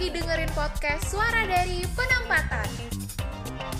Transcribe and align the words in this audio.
lagi 0.00 0.16
dengerin 0.16 0.48
podcast 0.56 1.12
Suara 1.12 1.44
dari 1.44 1.84
Penempatan 1.92 2.64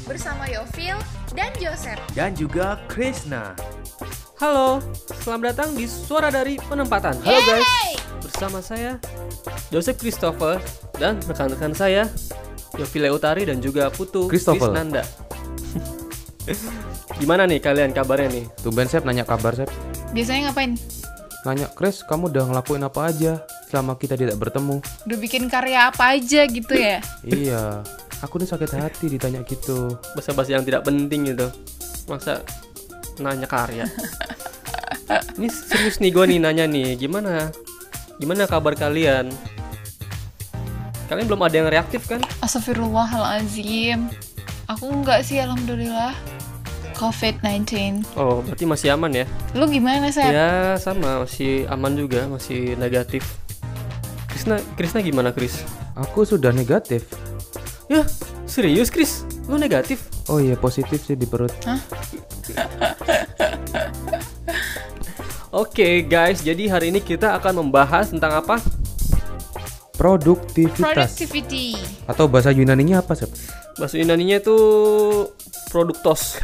bersama 0.04 0.44
Yovil 0.52 1.00
dan 1.32 1.48
Joseph. 1.56 1.96
dan 2.12 2.36
juga 2.36 2.76
Krishna. 2.92 3.56
Halo, 4.36 4.84
selamat 5.24 5.56
datang 5.56 5.72
di 5.72 5.88
Suara 5.88 6.28
dari 6.28 6.60
Penempatan. 6.60 7.16
Halo 7.24 7.40
guys. 7.40 7.64
Bersama 8.20 8.60
saya 8.60 9.00
Joseph 9.72 9.96
Christopher 9.96 10.60
dan 11.00 11.24
rekan-rekan 11.24 11.72
saya 11.72 12.04
Yovile 12.76 13.16
Utari 13.16 13.48
dan 13.48 13.64
juga 13.64 13.88
Putu 13.88 14.28
Christopher. 14.28 14.76
Krisnanda. 14.76 15.00
Gimana 17.16 17.48
nih 17.48 17.64
kalian 17.64 17.96
kabarnya 17.96 18.28
nih? 18.28 18.44
Tumben 18.60 18.92
Sep 18.92 19.08
nanya 19.08 19.24
kabar 19.24 19.56
Sep 19.56 19.72
Biasanya 20.12 20.52
ngapain? 20.52 20.76
Nanya 21.48 21.72
Chris 21.72 22.04
kamu 22.04 22.28
udah 22.28 22.44
ngelakuin 22.52 22.84
apa 22.84 23.08
aja 23.08 23.40
Selama 23.70 23.94
kita 23.94 24.18
tidak 24.18 24.34
bertemu 24.36 24.82
Udah 25.06 25.18
bikin 25.22 25.46
karya 25.46 25.94
apa 25.94 26.18
aja 26.18 26.42
gitu 26.50 26.74
ya? 26.74 26.98
Iya 27.24 27.86
Aku 28.20 28.36
nih 28.42 28.50
sakit 28.50 28.74
hati 28.74 29.06
ditanya 29.06 29.46
gitu 29.46 29.94
Bahasa-bahasa 30.18 30.58
yang 30.58 30.66
tidak 30.66 30.82
penting 30.82 31.30
gitu. 31.30 31.46
Masa 32.10 32.42
nanya 33.22 33.46
karya? 33.46 33.86
Ini 35.38 35.48
serius 35.50 35.98
nih 35.98 36.10
gue 36.14 36.24
nih 36.26 36.38
nanya 36.38 36.64
nih, 36.70 36.94
gimana? 36.94 37.50
Gimana 38.22 38.46
kabar 38.46 38.76
kalian? 38.78 39.32
Kalian 41.10 41.26
belum 41.26 41.42
ada 41.42 41.54
yang 41.58 41.68
reaktif 41.72 42.06
kan? 42.06 42.22
Astagfirullahalazim. 42.38 44.06
Aku 44.70 44.86
enggak 44.86 45.26
sih 45.26 45.42
alhamdulillah. 45.42 46.14
COVID-19. 46.94 48.04
Oh, 48.14 48.44
berarti 48.44 48.64
masih 48.68 48.92
aman 48.94 49.10
ya? 49.10 49.26
Lu 49.56 49.66
gimana, 49.66 50.12
Sep? 50.12 50.30
Ya 50.30 50.76
sama 50.76 51.24
masih 51.24 51.64
aman 51.72 51.96
juga 51.96 52.28
masih 52.28 52.76
negatif. 52.76 53.24
Krisna 54.40 54.56
Krisna 54.72 55.04
gimana 55.04 55.36
Kris? 55.36 55.60
Aku 56.00 56.24
sudah 56.24 56.48
negatif 56.48 57.04
Ya 57.92 58.08
serius 58.48 58.88
Kris? 58.88 59.28
Lu 59.44 59.60
negatif? 59.60 60.08
Oh 60.32 60.40
iya 60.40 60.56
positif 60.56 61.04
sih 61.04 61.12
di 61.12 61.28
perut 61.28 61.52
Oke 65.52 66.08
guys, 66.08 66.40
jadi 66.40 66.72
hari 66.72 66.88
ini 66.88 67.04
kita 67.04 67.36
akan 67.36 67.68
membahas 67.68 68.16
tentang 68.16 68.40
apa? 68.40 68.56
Produktivitas 70.00 71.20
Productivity. 71.20 71.76
Atau 72.08 72.24
bahasa 72.24 72.48
Yunaninya 72.48 73.04
apa 73.04 73.12
Sep? 73.12 73.28
Bahasa 73.76 74.00
Yunaninya 74.00 74.40
itu 74.40 74.56
produktos 75.68 76.40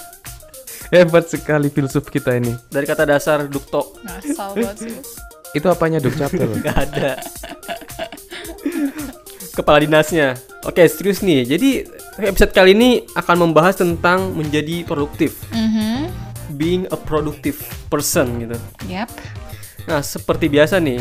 Hebat 0.94 1.28
sekali 1.28 1.68
filsuf 1.68 2.08
kita 2.08 2.32
ini 2.32 2.56
dari 2.72 2.88
kata 2.88 3.04
dasar 3.04 3.44
dukto. 3.44 3.92
Ngasal 4.08 4.56
banget 4.56 4.76
sih. 4.88 5.25
Itu 5.54 5.66
apanya 5.70 6.02
duk 6.02 6.16
capek 6.16 6.42
loh 6.42 6.58
Gak 6.58 6.76
ada. 6.90 7.20
Kepala 9.56 9.80
dinasnya. 9.80 10.36
Oke, 10.66 10.84
serius 10.90 11.24
nih. 11.24 11.46
Jadi 11.46 11.86
episode 12.20 12.52
kali 12.52 12.76
ini 12.76 13.04
akan 13.16 13.48
membahas 13.48 13.80
tentang 13.80 14.34
menjadi 14.36 14.84
produktif. 14.84 15.38
Mhm. 15.54 16.12
Being 16.56 16.82
a 16.92 16.98
productive 16.98 17.56
person 17.88 18.42
gitu. 18.42 18.56
Yap. 18.88 19.08
Nah, 19.86 20.02
seperti 20.02 20.50
biasa 20.50 20.82
nih, 20.82 21.00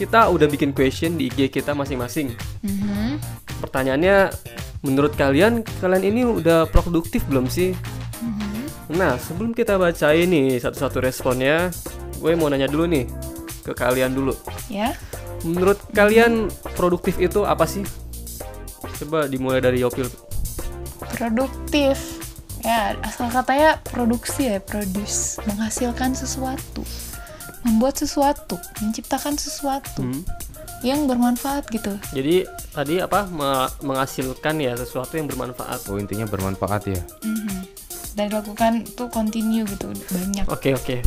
kita 0.00 0.32
udah 0.32 0.48
bikin 0.48 0.72
question 0.72 1.20
di 1.20 1.28
IG 1.28 1.52
kita 1.52 1.76
masing-masing. 1.76 2.34
Mhm. 2.64 3.20
Pertanyaannya, 3.60 4.32
menurut 4.80 5.12
kalian, 5.14 5.62
kalian 5.78 6.04
ini 6.08 6.22
udah 6.24 6.66
produktif 6.72 7.22
belum 7.28 7.46
sih? 7.46 7.76
Nah, 8.90 9.14
sebelum 9.22 9.54
kita 9.54 9.78
baca 9.78 10.10
ini 10.10 10.58
satu-satu 10.58 10.98
responnya, 10.98 11.70
gue 12.18 12.32
mau 12.34 12.50
nanya 12.50 12.66
dulu 12.66 12.90
nih 12.90 13.06
ke 13.70 13.74
kalian 13.76 14.10
dulu. 14.10 14.34
Ya. 14.66 14.98
Menurut 15.40 15.78
kalian 15.90 16.46
produktif 16.74 17.16
itu 17.16 17.42
apa 17.42 17.64
sih? 17.64 17.86
Coba 18.98 19.24
dimulai 19.24 19.62
dari 19.62 19.80
Yopil. 19.80 20.10
Produktif. 21.14 21.96
Ya, 22.60 22.92
asal 23.00 23.32
katanya 23.32 23.80
produksi 23.80 24.52
ya, 24.52 24.60
produce, 24.60 25.40
menghasilkan 25.48 26.12
sesuatu. 26.12 26.84
Membuat 27.64 27.96
sesuatu, 27.96 28.60
menciptakan 28.80 29.36
sesuatu 29.36 30.04
Hmm. 30.04 30.20
yang 30.80 31.08
bermanfaat 31.08 31.68
gitu. 31.68 31.96
Jadi 32.12 32.44
tadi 32.70 33.00
apa 33.00 33.24
me- 33.26 33.68
menghasilkan 33.80 34.60
ya 34.60 34.76
sesuatu 34.76 35.16
yang 35.16 35.24
bermanfaat. 35.24 35.88
Oh 35.88 35.96
intinya 35.96 36.24
bermanfaat 36.24 36.82
ya 36.88 37.00
Mhm. 37.20 37.58
Dan 38.10 38.28
dilakukan 38.28 38.84
tuh 38.92 39.08
continue 39.08 39.64
gitu, 39.64 39.88
banyak. 40.10 40.44
Oke 40.46 40.72
oke. 40.74 41.00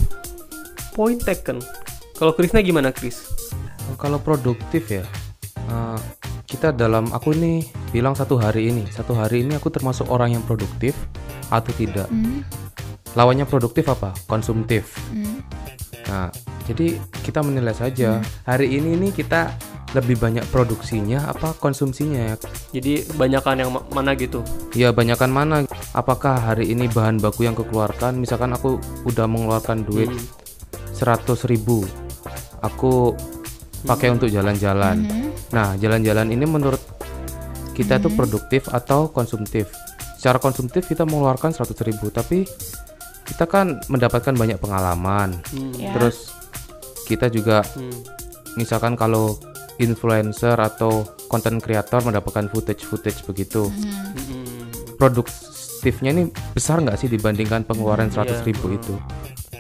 Point 0.92 1.22
taken. 1.22 1.62
Kalau 2.24 2.40
Krisna 2.40 2.64
gimana 2.64 2.96
Kris? 2.96 3.28
Kalau 4.00 4.16
produktif 4.16 4.88
ya 4.88 5.04
eh, 5.60 6.00
Kita 6.48 6.72
dalam 6.72 7.12
aku 7.12 7.36
nih 7.36 7.68
bilang 7.92 8.16
satu 8.16 8.40
hari 8.40 8.72
ini 8.72 8.88
Satu 8.88 9.12
hari 9.12 9.44
ini 9.44 9.60
aku 9.60 9.68
termasuk 9.68 10.08
orang 10.08 10.32
yang 10.32 10.44
produktif 10.48 10.96
Atau 11.52 11.76
tidak 11.76 12.08
Hmm. 12.08 12.48
Lawannya 13.20 13.44
produktif 13.44 13.92
apa? 13.92 14.16
Konsumtif 14.24 14.96
Hmm. 15.12 15.44
Nah, 16.08 16.32
jadi 16.64 16.96
kita 17.28 17.44
menilai 17.44 17.76
saja 17.76 18.24
hari 18.48 18.72
ini 18.72 18.96
nih 18.96 19.12
kita 19.20 19.52
lebih 19.92 20.16
banyak 20.16 20.48
produksinya 20.48 21.28
apa 21.28 21.52
konsumsinya 21.60 22.32
ya? 22.32 22.36
Jadi 22.72 23.04
banyakan 23.20 23.56
yang 23.60 23.72
ma- 23.76 23.84
mana 23.92 24.16
gitu? 24.16 24.48
Ya 24.72 24.96
banyakan 24.96 25.28
mana? 25.28 25.56
Apakah 25.92 26.40
hari 26.40 26.72
ini 26.72 26.88
bahan 26.88 27.20
baku 27.20 27.44
yang 27.44 27.56
kekeluarkan? 27.56 28.16
Misalkan 28.16 28.56
aku 28.56 28.80
udah 29.04 29.28
mengeluarkan 29.28 29.84
duit 29.84 30.08
Hmm. 30.08 30.24
100.000 30.94 31.50
ribu, 31.50 31.84
aku 32.64 33.14
pakai 33.84 34.16
untuk 34.16 34.32
jalan-jalan. 34.32 35.04
Mhm. 35.04 35.30
Nah, 35.52 35.76
jalan-jalan 35.76 36.32
ini 36.32 36.48
menurut 36.48 36.80
kita 37.76 38.00
itu 38.00 38.10
produktif 38.16 38.72
atau 38.72 39.12
konsumtif? 39.12 39.68
Secara 40.18 40.40
konsumtif 40.40 40.88
kita 40.88 41.04
mengeluarkan 41.04 41.52
100.000 41.52 41.84
ribu, 41.84 42.08
tapi 42.08 42.48
kita 43.28 43.44
kan 43.44 43.84
mendapatkan 43.92 44.32
banyak 44.32 44.56
pengalaman. 44.56 45.36
Hmm. 45.52 45.76
Ya. 45.76 45.92
Terus 45.92 46.32
kita 47.04 47.28
juga 47.28 47.60
Hmm. 47.76 47.92
misalkan 48.56 48.96
kalau 48.96 49.36
influencer 49.82 50.56
atau 50.56 51.04
content 51.28 51.60
creator 51.60 52.06
mendapatkan 52.06 52.46
footage-footage 52.48 53.26
begitu 53.26 53.68
Hmm. 53.68 54.70
produktifnya 54.96 56.14
ini 56.14 56.30
besar 56.54 56.80
nggak 56.80 56.96
sih 56.96 57.10
dibandingkan 57.10 57.66
pengeluaran 57.66 58.08
Iya. 58.08 58.22
100.000 58.24 58.46
ribu 58.46 58.78
itu 58.78 58.94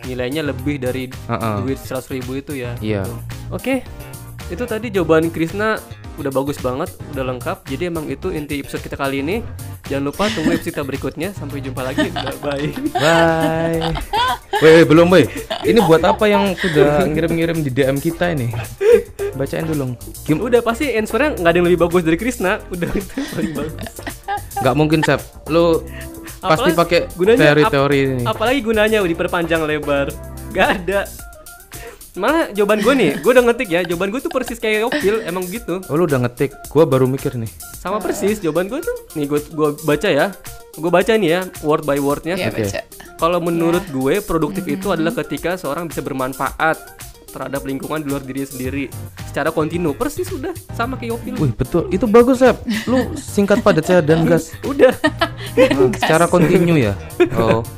Nilainya 0.03 0.44
lebih 0.44 0.78
dari 0.78 1.08
Heeh. 1.08 1.56
duit 1.64 1.80
100 1.80 2.14
ribu 2.14 2.36
itu 2.36 2.53
ya. 2.53 2.75
Iya. 2.80 3.03
Oke, 3.50 3.81
itu 4.47 4.64
tadi 4.64 4.91
jawaban 4.91 5.31
Krisna 5.31 5.80
udah 6.16 6.30
bagus 6.30 6.59
banget, 6.59 6.91
udah 7.16 7.24
lengkap. 7.25 7.58
Jadi 7.66 7.84
emang 7.88 8.06
itu 8.06 8.30
inti 8.30 8.59
episode 8.59 8.84
kita 8.84 8.96
kali 8.96 9.24
ini. 9.24 9.40
Jangan 9.88 10.03
lupa 10.03 10.28
tunggu 10.31 10.52
episode 10.56 10.75
kita 10.75 10.84
berikutnya. 10.84 11.30
Sampai 11.31 11.63
jumpa 11.63 11.81
lagi. 11.81 12.08
Bye. 12.40 12.72
bye 13.00 13.80
weh, 14.62 14.86
belum 14.86 15.08
weh 15.12 15.25
ini 15.66 15.80
buat 15.84 16.00
apa 16.03 16.24
yang 16.24 16.56
sudah 16.56 17.03
ngirim-ngirim 17.03 17.59
di 17.59 17.68
DM 17.68 17.97
kita 18.00 18.31
ini 18.31 18.47
bacain 19.34 19.66
dulu 19.66 19.97
Gim- 20.24 20.40
Udah 20.40 20.62
pasti 20.62 20.94
answernya 20.94 21.36
nggak 21.42 21.52
ada 21.52 21.58
yang 21.58 21.68
lebih 21.68 21.81
bagus 21.84 22.06
dari 22.06 22.16
Krisna. 22.16 22.62
Udah 22.69 22.90
itu 22.94 23.16
paling 23.34 23.52
bagus. 23.52 23.75
nggak 24.63 24.75
mungkin 24.78 25.00
Sep 25.03 25.19
lu 25.52 25.84
pasti 26.44 26.70
pakai 26.74 27.00
gunanya 27.14 27.40
teori-teori 27.42 27.98
ap- 27.98 28.08
ini 28.09 28.24
Apalagi 28.24 28.59
gunanya 28.62 28.98
diperpanjang 29.00 29.62
lebar. 29.64 30.08
Gak 30.52 30.68
ada. 30.78 31.08
Malah 32.14 32.54
jawaban 32.54 32.78
gue 32.78 32.94
nih, 32.94 33.12
gue 33.20 33.31
udah 33.31 33.46
ngetik 33.50 33.70
ya. 33.70 33.81
Jawaban 33.81 34.14
gue 34.14 34.22
tuh 34.22 34.30
persis 34.30 34.62
kayak 34.62 34.86
Yopil, 34.86 35.26
emang 35.26 35.50
gitu. 35.50 35.81
oh 35.81 35.96
lu 35.98 36.06
udah 36.06 36.22
ngetik 36.22 36.54
gua 36.70 36.86
baru 36.86 37.09
mikir 37.09 37.34
nih 37.34 37.50
Sama 37.74 37.98
persis 37.98 38.38
jawaban 38.38 38.70
gue 38.70 38.80
tuh. 38.80 38.98
Nih 39.18 39.26
gue 39.26 39.42
gua 39.50 39.74
baca 39.81 40.06
ya. 40.06 40.30
Gue 40.74 40.90
baca 40.90 41.09
nih 41.09 41.30
ya 41.31 41.42
word 41.62 41.84
by 41.84 41.98
wordnya. 41.98 42.38
Ya, 42.38 42.54
Oke. 42.54 42.70
baca. 42.70 42.81
Kalau 43.18 43.40
menurut 43.42 43.81
gue 43.90 44.22
produktif 44.22 44.62
itu 44.68 44.90
adalah 44.90 45.10
ketika 45.16 45.58
seorang 45.58 45.90
bisa 45.90 46.06
bermanfaat 46.06 46.78
terhadap 47.33 47.65
lingkungan 47.65 48.06
di 48.06 48.07
luar 48.13 48.21
diri 48.21 48.45
sendiri. 48.45 48.85
Secara 49.25 49.50
kontinu. 49.50 49.97
Persis 49.97 50.30
sudah 50.30 50.53
sama 50.77 50.94
kayak 51.01 51.18
Yopil. 51.18 51.33
Wih 51.41 51.53
betul. 51.57 51.89
Itu 51.89 52.06
bagus 52.06 52.45
Sep. 52.45 52.62
Lu 52.85 53.18
singkat 53.18 53.65
padat 53.65 53.89
saya 53.89 54.06
dan 54.06 54.30
gas. 54.30 54.53
Udah. 54.69 54.94
Nah, 55.57 55.89
secara 55.97 56.30
kontinu 56.30 56.77
ya? 56.77 56.94
Oh. 57.33 57.65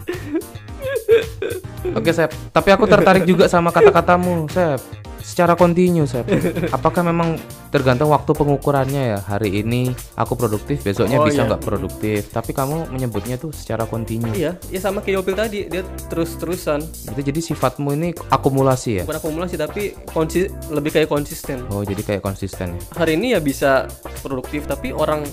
Oke 1.96 2.12
Sep, 2.12 2.34
tapi 2.52 2.74
aku 2.74 2.90
tertarik 2.90 3.24
juga 3.24 3.48
sama 3.48 3.72
kata-katamu 3.72 4.52
Sep 4.52 5.05
Secara 5.26 5.58
kontinu 5.58 6.06
Sep 6.06 6.30
Apakah 6.70 7.02
memang 7.02 7.42
tergantung 7.74 8.14
waktu 8.14 8.30
pengukurannya 8.30 9.18
ya 9.18 9.20
Hari 9.20 9.66
ini 9.66 9.90
aku 10.14 10.38
produktif, 10.38 10.86
besoknya 10.86 11.18
Oh, 11.18 11.26
bisa 11.26 11.42
iya. 11.42 11.50
nggak 11.50 11.64
produktif 11.66 12.30
Tapi 12.30 12.54
kamu 12.54 12.94
menyebutnya 12.94 13.42
tuh 13.42 13.50
secara 13.50 13.90
kontinu 13.90 14.30
Iya, 14.32 14.54
ya 14.70 14.80
sama 14.80 15.02
kayak 15.02 15.26
Yopil 15.26 15.34
tadi, 15.34 15.60
dia 15.66 15.82
terus-terusan. 16.12 16.86
Itu 17.10 17.22
jadi 17.26 17.40
sifatmu 17.42 17.98
ini 17.98 18.14
akumulasi 18.30 19.02
ya 19.02 19.04
Bukan 19.10 19.18
akumulasi 19.18 19.56
tapi 19.58 19.98
konsi 20.06 20.46
lebih 20.70 20.94
kayak 20.94 21.10
konsisten. 21.10 21.66
Oh 21.74 21.82
jadi 21.82 22.06
kayak 22.06 22.22
konsisten 22.22 22.78
ya 22.78 22.82
Hari 22.94 23.18
ini 23.18 23.34
ya 23.34 23.42
bisa 23.42 23.90
produktif 24.22 24.70
tapi 24.70 24.94
orang 24.94 25.26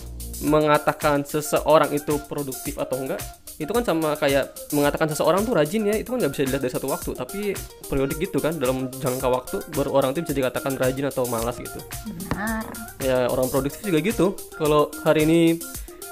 mengatakan 0.43 1.23
seseorang 1.23 1.95
itu 1.95 2.19
produktif 2.27 2.75
atau 2.75 2.99
enggak 2.99 3.23
itu 3.63 3.73
kan 3.73 3.87
sama 3.87 4.19
kayak 4.19 4.51
mengatakan 4.75 5.07
seseorang 5.11 5.47
tuh 5.47 5.55
rajin 5.55 5.87
ya 5.87 5.95
itu 5.95 6.11
kan 6.11 6.19
nggak 6.19 6.33
bisa 6.35 6.43
dilihat 6.47 6.63
dari 6.63 6.75
satu 6.75 6.87
waktu. 6.91 7.11
Tapi 7.15 7.41
periodik 7.87 8.19
gitu 8.19 8.39
kan 8.43 8.59
dalam 8.59 8.91
jangka 8.91 9.29
waktu 9.31 9.57
baru 9.73 9.91
orang 10.03 10.11
itu 10.13 10.27
bisa 10.27 10.35
dikatakan 10.35 10.75
rajin 10.77 11.07
atau 11.09 11.25
malas 11.31 11.57
gitu. 11.59 11.79
Benar. 12.07 12.65
ya 13.03 13.27
orang 13.31 13.51
produktif 13.51 13.83
juga 13.83 13.99
gitu. 14.03 14.35
Kalau 14.59 14.91
hari 15.03 15.27
ini 15.27 15.41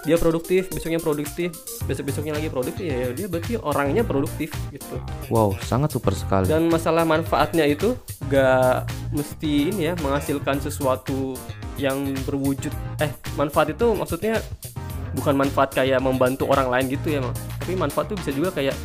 dia 0.01 0.17
produktif 0.17 0.73
besoknya 0.73 0.97
produktif 0.97 1.53
besok 1.85 2.09
besoknya 2.09 2.33
lagi 2.33 2.49
produktif 2.49 2.89
ya 2.89 3.13
dia 3.13 3.29
berarti 3.29 3.61
orangnya 3.61 4.01
produktif 4.01 4.49
gitu. 4.73 4.97
Wow, 5.29 5.53
sangat 5.61 5.93
super 5.93 6.17
sekali. 6.17 6.49
dan 6.49 6.73
masalah 6.73 7.05
manfaatnya 7.05 7.69
itu 7.69 7.93
gak 8.33 8.89
mesti 9.13 9.75
ini 9.75 9.93
ya 9.93 9.95
menghasilkan 10.01 10.63
sesuatu 10.65 11.37
yang 11.77 12.17
berwujud. 12.25 12.73
Eh 13.01 13.13
manfaat 13.37 13.77
itu 13.77 13.93
maksudnya 13.93 14.41
bukan 15.13 15.35
manfaat 15.37 15.71
kayak 15.73 15.99
membantu 15.99 16.47
orang 16.47 16.69
lain 16.69 16.87
gitu 16.89 17.11
ya 17.11 17.21
Mak. 17.21 17.35
tapi 17.59 17.75
manfaat 17.75 18.07
tuh 18.07 18.17
bisa 18.17 18.31
juga 18.31 18.51
kayak 18.53 18.77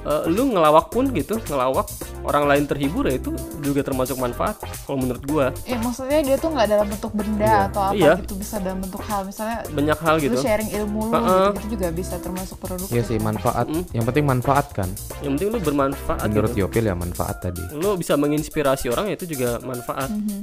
eh, 0.00 0.22
lu 0.26 0.48
ngelawak 0.48 0.88
pun 0.88 1.10
gitu 1.10 1.38
ngelawak 1.44 1.86
orang 2.20 2.44
lain 2.46 2.64
terhibur 2.64 3.04
ya 3.04 3.14
itu 3.14 3.30
juga 3.58 3.80
termasuk 3.80 4.16
manfaat 4.16 4.58
kalau 4.84 4.96
menurut 4.96 5.22
gua 5.24 5.46
Ya 5.64 5.76
maksudnya 5.76 6.18
dia 6.20 6.36
tuh 6.36 6.50
nggak 6.50 6.66
dalam 6.68 6.86
bentuk 6.86 7.12
benda 7.12 7.68
atau 7.68 7.82
apa 7.84 7.94
Iya. 7.94 8.12
gitu 8.20 8.34
bisa 8.36 8.58
dalam 8.58 8.78
bentuk 8.80 9.00
hal 9.00 9.22
misalnya 9.22 9.58
banyak 9.68 9.98
hal 9.98 10.16
gitu 10.18 10.34
lu 10.34 10.40
sharing 10.40 10.70
ilmu 10.72 11.00
lu 11.04 11.14
Heeh. 11.14 11.46
gitu, 11.54 11.66
juga 11.72 11.86
bisa 11.90 12.14
termasuk 12.18 12.56
produktif. 12.58 12.90
Iya 12.90 13.02
sih 13.04 13.18
manfaat. 13.18 13.66
Mm. 13.66 13.82
Yang 13.92 14.04
penting 14.04 14.24
manfaat 14.26 14.66
kan. 14.72 14.88
yang 15.18 15.32
penting 15.34 15.48
lu 15.48 15.58
bermanfaat 15.60 16.26
Menurut 16.26 16.50
gitu. 16.52 16.60
Yopil 16.60 16.84
ya 16.84 16.94
manfaat 16.94 17.36
tadi. 17.40 17.62
lu 17.72 17.90
bisa 17.94 18.14
menginspirasi 18.14 18.86
orang 18.88 19.08
ya 19.08 19.14
itu 19.14 19.26
juga 19.28 19.58
manfaat 19.60 20.10
Mhm. 20.10 20.38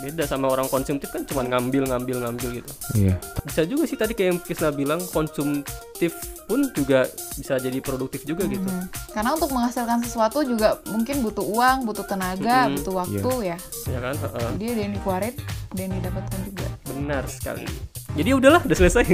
Beda 0.00 0.24
sama 0.24 0.48
orang 0.48 0.66
konsumtif 0.66 1.08
kan 1.08 1.22
cuma 1.22 1.42
ngambil 1.42 1.84
ngambil 1.86 2.16
ngambil 2.22 2.48
gitu 2.56 2.72
Iya. 2.96 3.14
bisa 3.42 3.62
juga 3.62 3.84
sih 3.84 3.94
tadi 3.94 4.12
kayak 4.12 4.28
yang 4.28 4.40
Krisna 4.40 4.70
bilang 4.70 5.00
konsumtif 5.06 6.12
pun 6.44 6.66
juga 6.72 7.04
bisa 7.36 7.56
jadi 7.56 7.78
produktif 7.78 8.24
juga 8.24 8.42
gitu 8.44 8.62
Hmm. 8.62 8.86
Karena 9.10 9.34
untuk 9.34 9.50
menghasilkan 9.50 10.00
sesuatu 10.00 10.40
juga 10.40 10.78
mungkin 10.86 11.20
butuh 11.20 11.42
uang, 11.42 11.82
butuh 11.82 12.02
tenaga, 12.04 12.66
Mhm. 12.66 12.74
butuh 12.76 12.94
waktu 12.96 13.30
ya. 13.44 13.56
ya 13.86 13.98
kan 14.00 14.14
Heeh. 14.16 14.48
Jadi 14.52 14.66
ada 14.68 14.80
yang 14.80 14.92
dikeluarin, 14.94 15.34
ada 15.68 15.80
yang 15.80 15.92
didapatkan 15.94 16.40
juga. 16.44 16.66
benar 16.86 17.24
sekali 17.26 17.66
jadi 18.12 18.30
udahlah 18.32 18.60
udah 18.60 18.76
selesai 18.76 19.04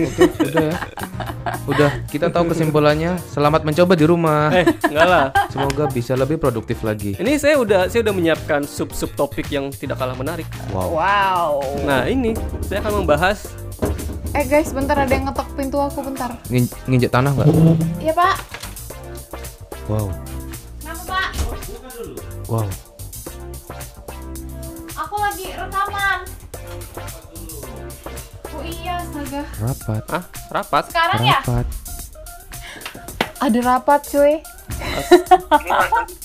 Udah 0.40 0.64
ya. 0.64 0.74
Udah, 1.66 1.90
kita 2.06 2.26
tahu 2.28 2.50
kesimpulannya. 2.50 3.18
Selamat 3.26 3.62
mencoba 3.62 3.92
di 3.92 4.02
rumah. 4.02 4.50
eh 4.50 4.66
enggak 4.82 5.06
lah 5.06 5.24
Semoga 5.48 5.84
bisa 5.86 6.14
lebih 6.14 6.36
produktif 6.36 6.80
lagi. 6.80 7.14
ini 7.16 7.36
saya 7.36 7.56
udah 7.56 7.86
saya 7.86 8.02
udah 8.02 8.14
menyiapkan 8.14 8.62
sub 8.62 8.90
sub 8.90 9.10
topik 9.12 9.46
yang 9.48 9.70
tidak 9.70 9.96
kalah 9.96 10.14
menarik 10.14 10.46
Wow. 10.70 10.90
Wow. 10.92 11.52
nah 11.82 12.04
ini 12.04 12.34
saya 12.62 12.80
akan 12.80 13.02
membahas 13.02 13.50
Eh 14.30 14.44
guys, 14.44 14.68
bentar 14.68 14.92
ada 14.94 15.08
yang 15.08 15.24
ngetok 15.24 15.48
pintu 15.54 15.78
aku 15.78 16.04
bentar. 16.04 16.28
Ngin- 16.46 16.68
nginjek 16.84 17.08
tanah 17.08 17.32
nggak? 17.32 17.48
Iya 17.98 18.12
pak. 18.12 18.36
Wow. 19.86 20.12
Kenapa 20.78 21.02
pak? 21.06 21.28
Wow. 22.46 22.68
Aku 24.94 25.16
lagi 25.16 25.46
rekaman. 25.50 26.18
Oh 28.56 28.64
iya, 28.64 28.94
astaga. 28.98 29.42
Rapat. 29.58 30.02
ah 30.08 30.24
rapat 30.50 30.84
Sekarang 30.88 31.20
ya? 31.22 31.38
Rapat. 31.40 31.66
Ada 33.36 33.58
rapat 33.60 34.00
cuy. 34.08 34.34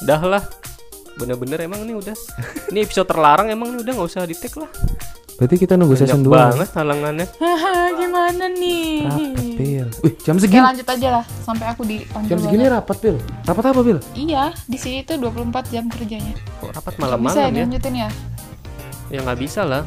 dah 0.02 0.22
lah 0.22 0.44
bener-bener 1.14 1.60
emang 1.62 1.84
ini 1.84 1.94
udah 1.94 2.16
ini 2.68 2.82
episode 2.82 3.06
terlarang 3.06 3.48
emang 3.48 3.70
ini 3.70 3.80
udah 3.80 3.94
nggak 3.94 4.10
usah 4.10 4.24
di 4.24 4.34
tag 4.34 4.56
lah 4.58 4.72
Berarti 5.34 5.56
kita 5.58 5.74
nunggu 5.74 5.94
banyak 5.94 6.08
season 6.08 6.22
2. 6.22 6.30
banget 6.30 6.70
halangannya 6.72 7.26
Gimana 7.96 8.46
nih? 8.48 8.94
Rapat, 9.04 9.48
Pil. 9.52 9.88
Wih, 10.02 10.14
jam 10.20 10.36
Oke 10.36 10.44
segini. 10.44 10.62
lanjut 10.62 10.88
aja 10.88 11.08
lah 11.12 11.26
sampai 11.42 11.66
aku 11.68 11.82
dipanggil. 11.84 12.30
Jam 12.30 12.40
segini 12.40 12.64
banget. 12.64 12.76
rapat, 12.78 12.98
Pil. 12.98 13.18
Rapat 13.44 13.64
apa, 13.68 13.80
Pil? 13.82 14.00
Iya, 14.14 14.44
di 14.64 14.78
sini 14.78 15.02
tuh 15.02 15.18
24 15.18 15.42
jam 15.68 15.84
kerjanya. 15.88 16.34
kok 16.56 16.70
rapat 16.72 16.94
Bisa 16.94 17.02
malam-malam 17.02 17.36
ya 17.36 17.48
dilanjutin 17.52 17.94
ya? 17.98 18.10
ya 19.10 19.20
nggak 19.20 19.40
bisa 19.40 19.62
lah 19.62 19.84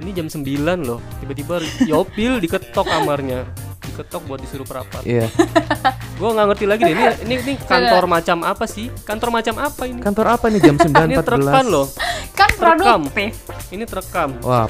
ini 0.00 0.10
jam 0.10 0.26
9 0.26 0.44
loh 0.80 0.98
tiba-tiba 1.18 1.60
Yopil 1.84 2.40
diketok 2.40 2.84
kamarnya 2.84 3.44
diketok 3.82 4.22
buat 4.24 4.40
disuruh 4.40 4.64
perapat 4.64 5.02
Iya. 5.04 5.28
gua 6.18 6.30
nggak 6.32 6.46
ngerti 6.52 6.64
lagi 6.64 6.82
deh 6.84 6.92
ini 6.92 7.04
ini, 7.22 7.34
ini 7.38 7.52
kantor 7.58 8.04
macam 8.06 8.42
apa 8.42 8.64
sih 8.64 8.88
kantor 9.02 9.28
macam 9.30 9.54
apa 9.56 9.82
ini 9.84 10.00
Kantor 10.00 10.26
apa 10.30 10.46
nih 10.48 10.60
jam 10.60 10.76
ini 10.80 11.16
terekam 11.16 11.64
9.14? 11.66 11.72
loh 11.72 11.86
Kan 12.30 12.48
Terekam. 12.50 13.00
produktif. 13.04 13.32
ini 13.70 13.84
terekam 13.84 14.30
Wah, 14.40 14.68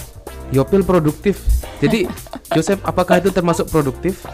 Yopil 0.50 0.82
produktif. 0.82 1.38
Jadi, 1.78 2.10
Joseph, 2.50 2.82
apakah 2.82 3.22
itu 3.22 3.30
termasuk 3.30 3.70
produktif? 3.70 4.26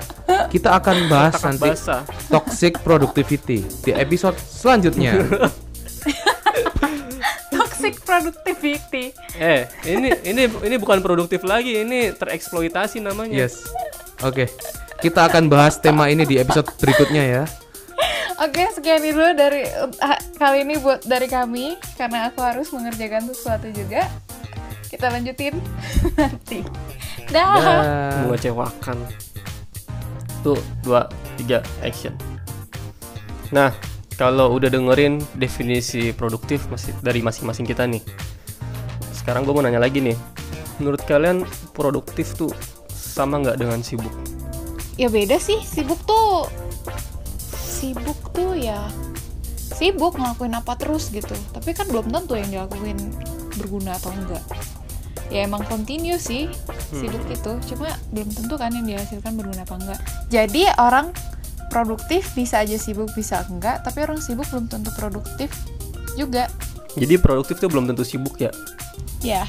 Kita 0.48 0.74
akan 0.74 1.06
bahas 1.06 1.36
takat 1.36 1.46
nanti 1.52 1.68
basah 1.70 2.00
toxic 2.26 2.80
productivity 2.80 3.60
di 3.84 3.92
episode 3.92 4.34
selanjutnya. 4.34 5.12
Toxic 7.86 8.02
productivity. 8.02 9.04
eh 9.38 9.70
ini 9.86 10.10
ini 10.26 10.42
ini 10.50 10.76
bukan 10.80 10.98
produktif 10.98 11.46
lagi 11.46 11.86
ini 11.86 12.10
tereksploitasi 12.10 12.98
namanya 12.98 13.46
yes. 13.46 13.62
Oke. 14.26 14.50
Kita 14.98 15.28
akan 15.28 15.46
bahas 15.52 15.76
tema 15.76 16.08
ini 16.08 16.24
di 16.24 16.40
episode 16.40 16.66
berikutnya 16.80 17.22
ya. 17.22 17.44
Oke, 18.40 18.64
sekian 18.72 19.00
dulu 19.00 19.32
dari 19.36 19.64
uh, 19.64 20.18
kali 20.36 20.64
ini 20.64 20.80
buat 20.80 21.04
dari 21.04 21.28
kami 21.28 21.76
karena 21.96 22.28
aku 22.32 22.40
harus 22.40 22.68
mengerjakan 22.72 23.28
sesuatu 23.28 23.68
juga. 23.72 24.08
Kita 24.88 25.12
lanjutin 25.12 25.56
nanti. 26.20 26.64
Dah. 27.28 27.58
Dah. 27.58 28.22
mengecewakan 28.24 28.96
tuh 30.46 30.62
dua 30.86 31.10
tiga 31.34 31.58
action 31.82 32.14
nah 33.50 33.74
kalau 34.16 34.56
udah 34.56 34.72
dengerin 34.72 35.20
definisi 35.36 36.10
produktif 36.16 36.64
masih 36.72 36.96
dari 37.04 37.20
masing-masing 37.20 37.68
kita 37.68 37.84
nih 37.84 38.00
sekarang 39.12 39.44
gue 39.44 39.52
mau 39.52 39.64
nanya 39.64 39.80
lagi 39.80 40.00
nih 40.00 40.16
menurut 40.80 41.00
kalian 41.04 41.44
produktif 41.76 42.36
tuh 42.36 42.52
sama 42.92 43.40
nggak 43.40 43.60
dengan 43.60 43.80
sibuk 43.80 44.12
Ya 44.96 45.12
beda 45.12 45.36
sih, 45.36 45.60
sibuk 45.60 46.00
tuh 46.08 46.48
sibuk 47.52 48.16
tuh 48.32 48.56
ya 48.56 48.88
sibuk 49.52 50.16
ngelakuin 50.16 50.56
apa 50.56 50.72
terus 50.80 51.12
gitu. 51.12 51.36
Tapi 51.52 51.76
kan 51.76 51.84
belum 51.92 52.08
tentu 52.08 52.32
yang 52.32 52.48
dilakuin 52.48 52.96
berguna 53.60 54.00
atau 54.00 54.08
enggak. 54.16 54.40
Ya 55.28 55.44
emang 55.44 55.68
continue 55.68 56.16
sih 56.16 56.48
sibuk 56.96 57.20
itu, 57.28 57.52
cuma 57.68 57.92
belum 58.08 58.32
tentu 58.32 58.56
kan 58.56 58.72
yang 58.72 58.88
dihasilkan 58.88 59.36
berguna 59.36 59.68
apa 59.68 59.76
enggak. 59.76 60.00
Jadi 60.32 60.64
orang 60.80 61.12
produktif 61.76 62.32
bisa 62.32 62.64
aja 62.64 62.80
sibuk 62.80 63.12
bisa 63.12 63.44
enggak, 63.52 63.84
tapi 63.84 64.08
orang 64.08 64.16
sibuk 64.16 64.48
belum 64.48 64.64
tentu 64.64 64.88
produktif 64.96 65.52
juga. 66.16 66.48
jadi 66.96 67.20
produktif 67.20 67.60
tuh 67.60 67.68
belum 67.68 67.84
tentu 67.92 68.00
sibuk 68.00 68.40
ya 68.40 68.48
Ya, 69.20 69.44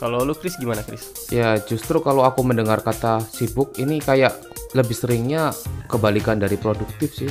kalau 0.00 0.24
lu 0.24 0.32
Chris 0.32 0.56
gimana 0.56 0.80
Chris 0.84 1.28
Ya, 1.28 1.60
justru 1.60 2.00
kalau 2.00 2.24
aku 2.24 2.40
mendengar 2.40 2.80
kata 2.80 3.20
sibuk 3.28 3.76
ini 3.76 4.00
kayak 4.00 4.32
lebih 4.72 4.96
seringnya 4.96 5.52
kebalikan 5.88 6.40
dari 6.40 6.56
produktif 6.56 7.12
sih. 7.12 7.28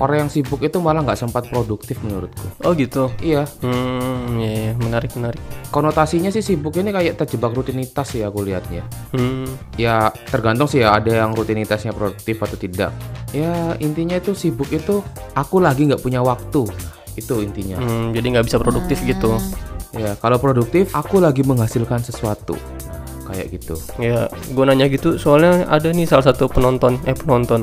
Orang 0.00 0.26
yang 0.26 0.30
sibuk 0.32 0.64
itu 0.64 0.80
malah 0.80 1.04
nggak 1.04 1.20
sempat 1.20 1.44
produktif 1.52 2.00
menurutku. 2.00 2.40
oh 2.64 2.72
gitu 2.72 3.12
Iya, 3.20 3.44
hmm 3.60 4.40
ya, 4.40 4.50
ya, 4.50 4.72
menarik 4.80 5.12
menarik 5.12 5.40
konotasinya 5.68 6.32
sih 6.32 6.40
sibuk 6.40 6.74
ini 6.80 6.88
kayak 6.90 7.20
terjebak 7.20 7.52
rutinitas 7.52 8.16
sih 8.16 8.24
aku 8.24 8.40
lihatnya. 8.42 8.82
hmm 9.12 9.76
Ya 9.76 10.08
tergantung 10.32 10.66
sih 10.66 10.80
ya 10.80 10.96
ada 10.96 11.12
yang 11.12 11.36
rutinitasnya 11.36 11.92
produktif 11.92 12.40
atau 12.40 12.56
tidak. 12.56 12.90
Ya 13.30 13.76
intinya 13.78 14.16
itu 14.16 14.32
sibuk 14.32 14.72
itu 14.72 15.04
aku 15.36 15.60
lagi 15.60 15.84
nggak 15.86 16.00
punya 16.00 16.24
waktu. 16.24 16.64
Itu 17.14 17.44
intinya. 17.44 17.76
Hmm, 17.76 18.16
jadi 18.16 18.40
nggak 18.40 18.46
bisa 18.48 18.56
produktif 18.56 19.04
gitu 19.04 19.36
Ya 19.92 20.14
kalau 20.22 20.38
produktif 20.38 20.94
aku 20.94 21.18
lagi 21.20 21.42
menghasilkan 21.42 22.00
sesuatu. 22.00 22.54
Kayak 23.30 23.46
gitu. 23.62 23.78
Ya, 24.02 24.26
gue 24.26 24.64
nanya 24.66 24.90
gitu 24.90 25.14
soalnya 25.14 25.62
ada 25.70 25.94
nih 25.94 26.02
salah 26.02 26.26
satu 26.26 26.50
penonton, 26.50 26.98
eh 27.06 27.14
penonton, 27.14 27.62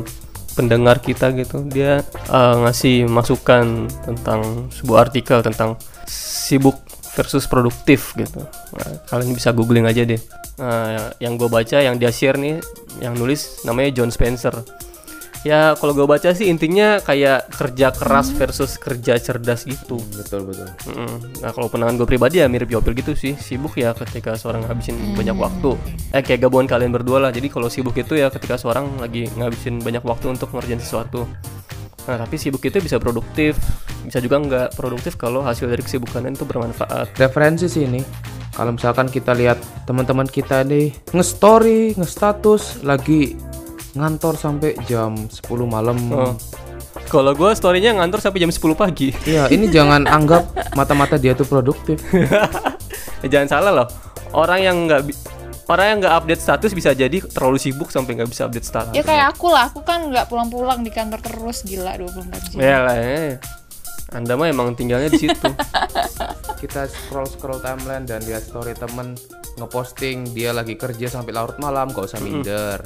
pendengar 0.57 0.97
kita 0.97 1.29
gitu, 1.37 1.61
dia 1.69 2.01
eh, 2.33 2.55
ngasih 2.65 3.05
masukan 3.05 3.85
tentang 4.01 4.73
sebuah 4.73 5.07
artikel 5.07 5.45
tentang 5.45 5.77
sibuk 6.09 6.81
versus 7.13 7.45
produktif 7.45 8.13
gitu. 8.17 8.41
Nah, 8.73 8.91
kalian 9.09 9.33
bisa 9.37 9.53
googling 9.53 9.85
aja 9.85 10.05
deh. 10.05 10.21
Nah, 10.57 11.13
yang 11.21 11.37
gue 11.37 11.49
baca, 11.49 11.77
yang 11.81 12.01
dia 12.01 12.09
share 12.09 12.37
nih, 12.37 12.57
yang 13.01 13.13
nulis 13.17 13.65
namanya 13.65 14.01
John 14.01 14.09
Spencer. 14.13 14.53
Ya, 15.47 15.79
kalau 15.79 15.95
gue 15.95 16.03
baca 16.03 16.35
sih 16.35 16.51
intinya 16.51 16.99
kayak 16.99 17.47
kerja 17.55 17.95
keras 17.95 18.35
versus 18.35 18.75
kerja 18.75 19.15
cerdas 19.15 19.63
gitu. 19.63 19.95
Betul 20.11 20.43
betul. 20.43 20.67
Mm-mm. 20.91 21.39
Nah 21.39 21.55
kalau 21.55 21.71
pandangan 21.71 21.95
gue 22.03 22.07
pribadi 22.09 22.43
ya 22.43 22.51
mirip 22.51 22.67
Yopil 22.67 22.97
gitu 22.97 23.13
sih 23.13 23.37
Sibuk 23.37 23.77
ya 23.77 23.93
ketika 23.93 24.35
seorang 24.35 24.65
ngabisin 24.65 24.97
banyak 25.13 25.37
waktu 25.37 25.77
Eh 26.11 26.25
kayak 26.25 26.49
gabungan 26.49 26.67
kalian 26.67 26.91
berdua 26.91 27.29
lah 27.29 27.31
Jadi 27.31 27.47
kalau 27.47 27.69
sibuk 27.69 27.95
itu 27.95 28.17
ya 28.17 28.27
ketika 28.33 28.57
seorang 28.57 28.99
lagi 28.99 29.29
ngabisin 29.37 29.79
banyak 29.79 30.01
waktu 30.03 30.33
untuk 30.33 30.51
ngerjain 30.51 30.81
sesuatu 30.81 31.29
Nah 32.09 32.17
tapi 32.19 32.35
sibuk 32.35 32.63
itu 32.65 32.81
bisa 32.81 32.97
produktif 32.97 33.55
Bisa 34.03 34.17
juga 34.17 34.41
nggak 34.41 34.67
produktif 34.75 35.15
kalau 35.15 35.45
hasil 35.45 35.69
dari 35.69 35.83
kesibukan 35.85 36.25
itu 36.27 36.43
bermanfaat 36.43 37.15
Referensi 37.15 37.69
sih 37.69 37.85
ini. 37.85 38.01
Kalau 38.57 38.73
misalkan 38.73 39.05
kita 39.05 39.37
lihat 39.37 39.61
teman-teman 39.85 40.25
kita 40.25 40.65
nih 40.65 40.89
nge-story, 41.13 41.93
nge-status 41.93 42.81
lagi 42.81 43.37
ngantor 43.97 44.37
sampai 44.37 44.77
jam 44.85 45.17
10 45.17 45.43
malam. 45.65 45.97
Oh. 46.13 46.33
Kalau 47.07 47.31
gue 47.33 47.51
storynya 47.55 47.95
ngantor 47.97 48.19
sampai 48.21 48.43
jam 48.43 48.51
10 48.51 48.61
pagi. 48.77 49.09
Iya, 49.25 49.49
ini 49.49 49.71
jangan 49.75 50.05
anggap 50.05 50.73
mata-mata 50.77 51.17
dia 51.17 51.33
tuh 51.33 51.49
produktif. 51.49 51.97
Eh, 53.17 53.25
Jangan 53.25 53.49
salah 53.49 53.71
loh. 53.73 53.89
Orang 54.29 54.61
yang 54.61 54.85
nggak 54.85 55.09
orang 55.73 55.85
yang 55.89 55.97
nggak 56.05 56.15
update 56.21 56.41
status 56.41 56.69
bisa 56.69 56.93
jadi 56.93 57.17
terlalu 57.17 57.57
sibuk 57.57 57.89
sampai 57.89 58.13
nggak 58.13 58.29
bisa 58.29 58.45
update 58.45 58.67
status. 58.67 58.93
Ya 58.93 59.01
kayak 59.01 59.33
aku 59.33 59.49
lah, 59.49 59.73
aku 59.73 59.81
kan 59.81 60.05
nggak 60.13 60.29
pulang-pulang 60.29 60.85
di 60.85 60.93
kantor 60.93 61.17
terus 61.25 61.65
gila 61.65 61.97
24 61.97 62.53
jam. 62.53 62.57
Ya 62.61 62.77
lah. 62.85 62.93
ya. 62.93 63.41
Anda 64.15 64.39
mah 64.39 64.47
emang 64.47 64.71
tinggalnya 64.77 65.11
di 65.11 65.27
situ. 65.27 65.49
Kita 66.61 66.87
scroll-scroll 66.87 67.59
timeline 67.59 68.07
dan 68.07 68.23
lihat 68.23 68.47
story 68.47 68.73
temen 68.73 69.13
ngeposting 69.57 70.31
dia 70.31 70.53
lagi 70.53 70.77
kerja 70.79 71.09
sampai 71.11 71.33
larut 71.33 71.57
malam, 71.59 71.91
gak 71.91 72.07
usah 72.13 72.21
minder. 72.23 72.79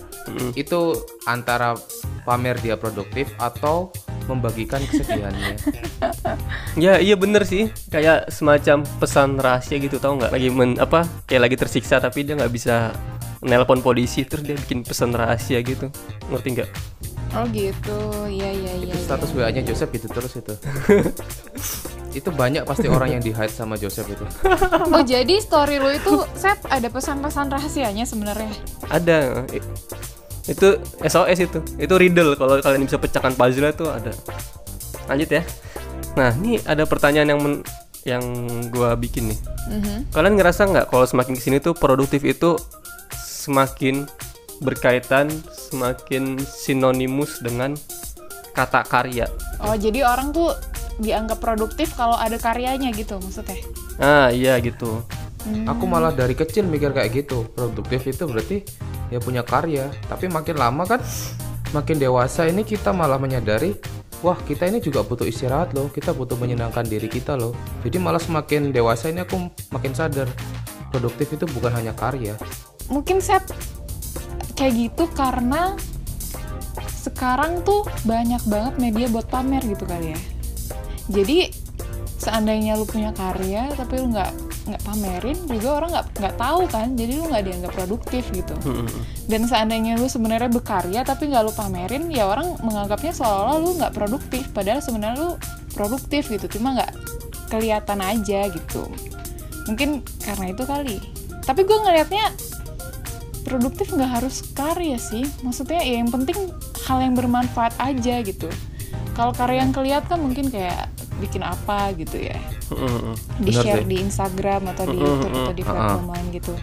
Itu 0.58 0.98
antara 1.30 1.78
pamer 2.26 2.58
dia 2.60 2.76
produktif 2.76 3.32
atau 3.38 3.94
membagikan 4.26 4.82
kesedihannya. 4.88 5.56
ya 6.84 6.98
iya 6.98 7.16
bener 7.20 7.44
sih. 7.44 7.70
Kayak 7.92 8.32
semacam 8.32 8.88
pesan 8.98 9.38
rahasia 9.38 9.78
gitu 9.82 10.00
tau 10.00 10.16
nggak? 10.16 10.32
Lagi 10.32 10.48
men 10.50 10.80
apa? 10.80 11.04
Kayak 11.28 11.52
lagi 11.52 11.56
tersiksa 11.60 12.00
tapi 12.00 12.24
dia 12.24 12.38
nggak 12.38 12.54
bisa 12.54 12.96
nelpon 13.42 13.82
polisi 13.82 14.24
terus 14.24 14.46
dia 14.46 14.56
bikin 14.56 14.86
pesan 14.86 15.12
rahasia 15.12 15.60
gitu. 15.66 15.90
Ngerti 16.30 16.48
nggak? 16.56 16.70
Oh 17.32 17.48
gitu, 17.56 18.00
iya 18.28 18.52
iya 18.52 18.74
iya. 18.84 18.92
Itu 18.92 19.08
status 19.08 19.32
WA-nya 19.32 19.64
Joseph 19.64 19.92
gitu 19.96 20.08
terus 20.12 20.36
itu. 20.36 20.54
itu 22.20 22.28
banyak 22.28 22.68
pasti 22.68 22.92
orang 22.92 23.16
yang 23.16 23.24
di 23.24 23.32
hide 23.32 23.52
sama 23.52 23.80
Joseph 23.80 24.12
itu. 24.12 24.26
Oh 24.92 25.00
jadi 25.00 25.40
story 25.40 25.80
lu 25.80 25.96
itu 25.96 26.28
set 26.36 26.60
ada 26.68 26.92
pesan-pesan 26.92 27.48
rahasianya 27.48 28.04
sebenarnya. 28.04 28.52
Ada. 28.92 29.48
Itu 30.44 30.84
SOS 31.00 31.40
itu. 31.48 31.60
Itu 31.80 31.94
riddle 31.96 32.36
kalau 32.36 32.60
kalian 32.60 32.84
bisa 32.84 33.00
pecahkan 33.00 33.32
puzzle 33.40 33.72
itu 33.72 33.88
ada. 33.88 34.12
Lanjut 35.08 35.32
ya. 35.32 35.44
Nah, 36.20 36.36
ini 36.44 36.60
ada 36.68 36.84
pertanyaan 36.84 37.32
yang 37.32 37.40
men- 37.40 37.64
yang 38.04 38.24
gua 38.74 39.00
bikin 39.00 39.32
nih. 39.32 39.40
Mhm. 39.72 39.96
Kalian 40.12 40.36
ngerasa 40.36 40.68
nggak 40.68 40.86
kalau 40.92 41.08
semakin 41.08 41.38
ke 41.38 41.42
sini 41.42 41.58
tuh 41.64 41.72
produktif 41.72 42.28
itu 42.28 42.60
semakin 43.16 44.04
berkaitan, 44.60 45.32
semakin 45.72 46.36
sinonimus 46.44 47.40
dengan 47.40 47.80
kata 48.52 48.84
karya? 48.84 49.32
Oh 49.64 49.74
jadi 49.80 50.04
orang 50.04 50.36
tuh 50.36 50.52
dianggap 51.00 51.40
produktif 51.40 51.96
kalau 51.96 52.20
ada 52.20 52.36
karyanya 52.36 52.92
gitu 52.92 53.16
maksudnya. 53.18 53.58
Ah 53.98 54.28
iya 54.30 54.60
gitu. 54.60 55.02
Aku 55.66 55.90
malah 55.90 56.14
dari 56.14 56.38
kecil 56.38 56.70
mikir 56.70 56.94
kayak 56.94 57.26
gitu. 57.26 57.50
Produktif 57.58 58.06
itu 58.06 58.30
berarti 58.30 58.62
ya 59.10 59.18
punya 59.18 59.42
karya. 59.42 59.90
Tapi 60.06 60.30
makin 60.30 60.60
lama 60.60 60.86
kan, 60.86 61.02
makin 61.74 61.98
dewasa 61.98 62.46
ini 62.46 62.62
kita 62.62 62.94
malah 62.94 63.18
menyadari, 63.18 63.74
wah 64.22 64.38
kita 64.38 64.70
ini 64.70 64.78
juga 64.78 65.02
butuh 65.02 65.26
istirahat 65.26 65.74
loh. 65.74 65.90
Kita 65.90 66.14
butuh 66.14 66.38
menyenangkan 66.38 66.86
diri 66.86 67.10
kita 67.10 67.34
loh. 67.34 67.58
Jadi 67.82 67.98
malah 67.98 68.22
semakin 68.22 68.70
dewasa 68.70 69.10
ini 69.10 69.26
aku 69.26 69.50
makin 69.74 69.98
sadar, 69.98 70.30
produktif 70.94 71.34
itu 71.34 71.50
bukan 71.50 71.74
hanya 71.74 71.98
karya. 71.98 72.38
Mungkin 72.92 73.18
set 73.18 73.42
kayak 74.62 74.78
gitu 74.78 75.10
karena 75.18 75.74
sekarang 77.02 77.66
tuh 77.66 77.82
banyak 78.06 78.46
banget 78.46 78.78
media 78.78 79.10
buat 79.10 79.26
pamer 79.26 79.66
gitu 79.66 79.90
kali 79.90 80.14
ya. 80.14 80.20
Jadi 81.10 81.50
seandainya 82.22 82.78
lu 82.78 82.86
punya 82.86 83.10
karya 83.10 83.74
tapi 83.74 83.98
lu 83.98 84.14
nggak 84.14 84.54
nggak 84.62 84.82
pamerin 84.86 85.38
juga 85.50 85.82
orang 85.82 85.90
nggak 85.98 86.08
nggak 86.14 86.36
tahu 86.38 86.62
kan. 86.70 86.94
Jadi 86.94 87.12
lu 87.18 87.26
nggak 87.26 87.44
dianggap 87.50 87.72
produktif 87.74 88.24
gitu. 88.30 88.54
Dan 89.26 89.50
seandainya 89.50 89.98
lu 89.98 90.06
sebenarnya 90.06 90.54
berkarya 90.54 91.02
tapi 91.02 91.34
nggak 91.34 91.42
lu 91.42 91.54
pamerin 91.58 92.14
ya 92.14 92.30
orang 92.30 92.54
menganggapnya 92.62 93.18
seolah-olah 93.18 93.58
lu 93.58 93.70
nggak 93.82 93.94
produktif. 93.98 94.46
Padahal 94.54 94.86
sebenarnya 94.86 95.18
lu 95.26 95.32
produktif 95.74 96.30
gitu 96.30 96.62
cuma 96.62 96.78
nggak 96.78 96.94
kelihatan 97.50 97.98
aja 97.98 98.46
gitu. 98.54 98.86
Mungkin 99.66 100.06
karena 100.22 100.54
itu 100.54 100.64
kali. 100.70 101.02
Tapi 101.42 101.66
gue 101.66 101.78
ngelihatnya 101.82 102.30
produktif 103.42 103.92
nggak 103.94 104.22
harus 104.22 104.46
karya 104.54 104.98
sih 105.02 105.26
maksudnya 105.42 105.82
ya 105.82 106.00
yang 106.02 106.10
penting 106.14 106.38
hal 106.86 107.02
yang 107.02 107.14
bermanfaat 107.18 107.76
aja 107.82 108.22
gitu 108.22 108.48
kalau 109.18 109.36
karya 109.36 109.62
yang 109.66 109.74
kelihatan 109.76 110.18
mungkin 110.24 110.48
kayak 110.48 110.88
bikin 111.20 111.46
apa 111.46 111.94
gitu 111.94 112.18
ya 112.18 112.40
di 113.38 113.52
share 113.52 113.84
di 113.84 114.00
Instagram 114.00 114.72
atau 114.72 114.84
di 114.88 114.98
YouTube 114.98 115.34
atau 115.36 115.54
di 115.54 115.64
platform 115.64 116.08
lain 116.08 116.28
gitu. 116.32 116.54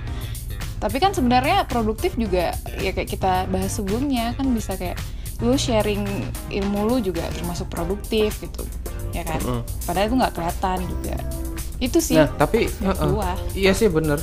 Tapi 0.78 0.96
kan 1.02 1.10
sebenarnya 1.10 1.66
produktif 1.66 2.14
juga 2.14 2.54
ya 2.78 2.94
kayak 2.94 3.10
kita 3.10 3.32
bahas 3.50 3.74
sebelumnya 3.74 4.32
kan 4.38 4.46
bisa 4.54 4.78
kayak 4.78 4.96
lu 5.42 5.54
sharing 5.54 6.02
ilmu 6.50 6.86
lu 6.86 6.96
juga 6.98 7.22
termasuk 7.34 7.70
produktif 7.70 8.42
gitu, 8.42 8.62
ya 9.14 9.22
kan? 9.22 9.38
Padahal 9.86 10.10
itu 10.10 10.16
nggak 10.18 10.34
kelihatan 10.34 10.78
juga. 10.86 11.16
Itu 11.78 11.98
sih. 12.02 12.18
Nah, 12.18 12.30
Tapi 12.34 12.66
heeh. 12.66 13.08
gua. 13.10 13.38
iya 13.54 13.70
sih 13.74 13.86
bener. 13.86 14.18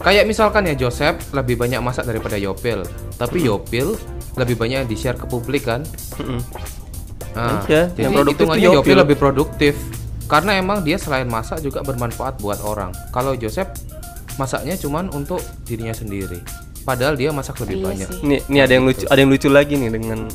Kayak 0.00 0.24
misalkan 0.26 0.66
ya 0.66 0.74
Joseph 0.74 1.30
lebih 1.30 1.54
banyak 1.54 1.78
masak 1.78 2.04
daripada 2.04 2.34
Yopil. 2.34 2.82
Tapi 3.14 3.46
Yopil 3.46 3.94
lebih 4.34 4.58
banyak 4.58 4.86
di 4.86 4.96
share 4.98 5.14
ke 5.14 5.24
publik 5.24 5.70
kan. 5.70 5.86
Mm-mm. 6.18 6.40
Nah, 7.34 7.66
Iya, 7.66 7.90
jadi 7.90 8.02
yang 8.06 8.14
produktif 8.14 8.46
hitungannya 8.46 8.62
Yopil 8.64 8.78
Yopil. 8.78 8.96
lebih 9.02 9.16
produktif 9.18 9.74
karena 10.24 10.54
emang 10.54 10.86
dia 10.86 10.96
selain 10.96 11.26
masak 11.26 11.60
juga 11.60 11.82
bermanfaat 11.82 12.38
buat 12.38 12.62
orang. 12.62 12.94
Kalau 13.10 13.34
Joseph 13.34 13.70
masaknya 14.34 14.74
cuman 14.78 15.10
untuk 15.10 15.42
dirinya 15.66 15.94
sendiri. 15.94 16.38
Padahal 16.82 17.14
dia 17.14 17.30
masak 17.30 17.58
lebih 17.64 17.80
Iya 17.80 17.84
banyak. 17.86 18.08
sih. 18.08 18.20
Nih, 18.22 18.40
nih 18.46 18.60
ada 18.60 18.72
yang 18.72 18.84
lucu, 18.84 19.04
ada 19.08 19.18
yang 19.18 19.30
lucu 19.30 19.48
lagi 19.48 19.74
nih 19.74 19.90
dengan 19.90 20.26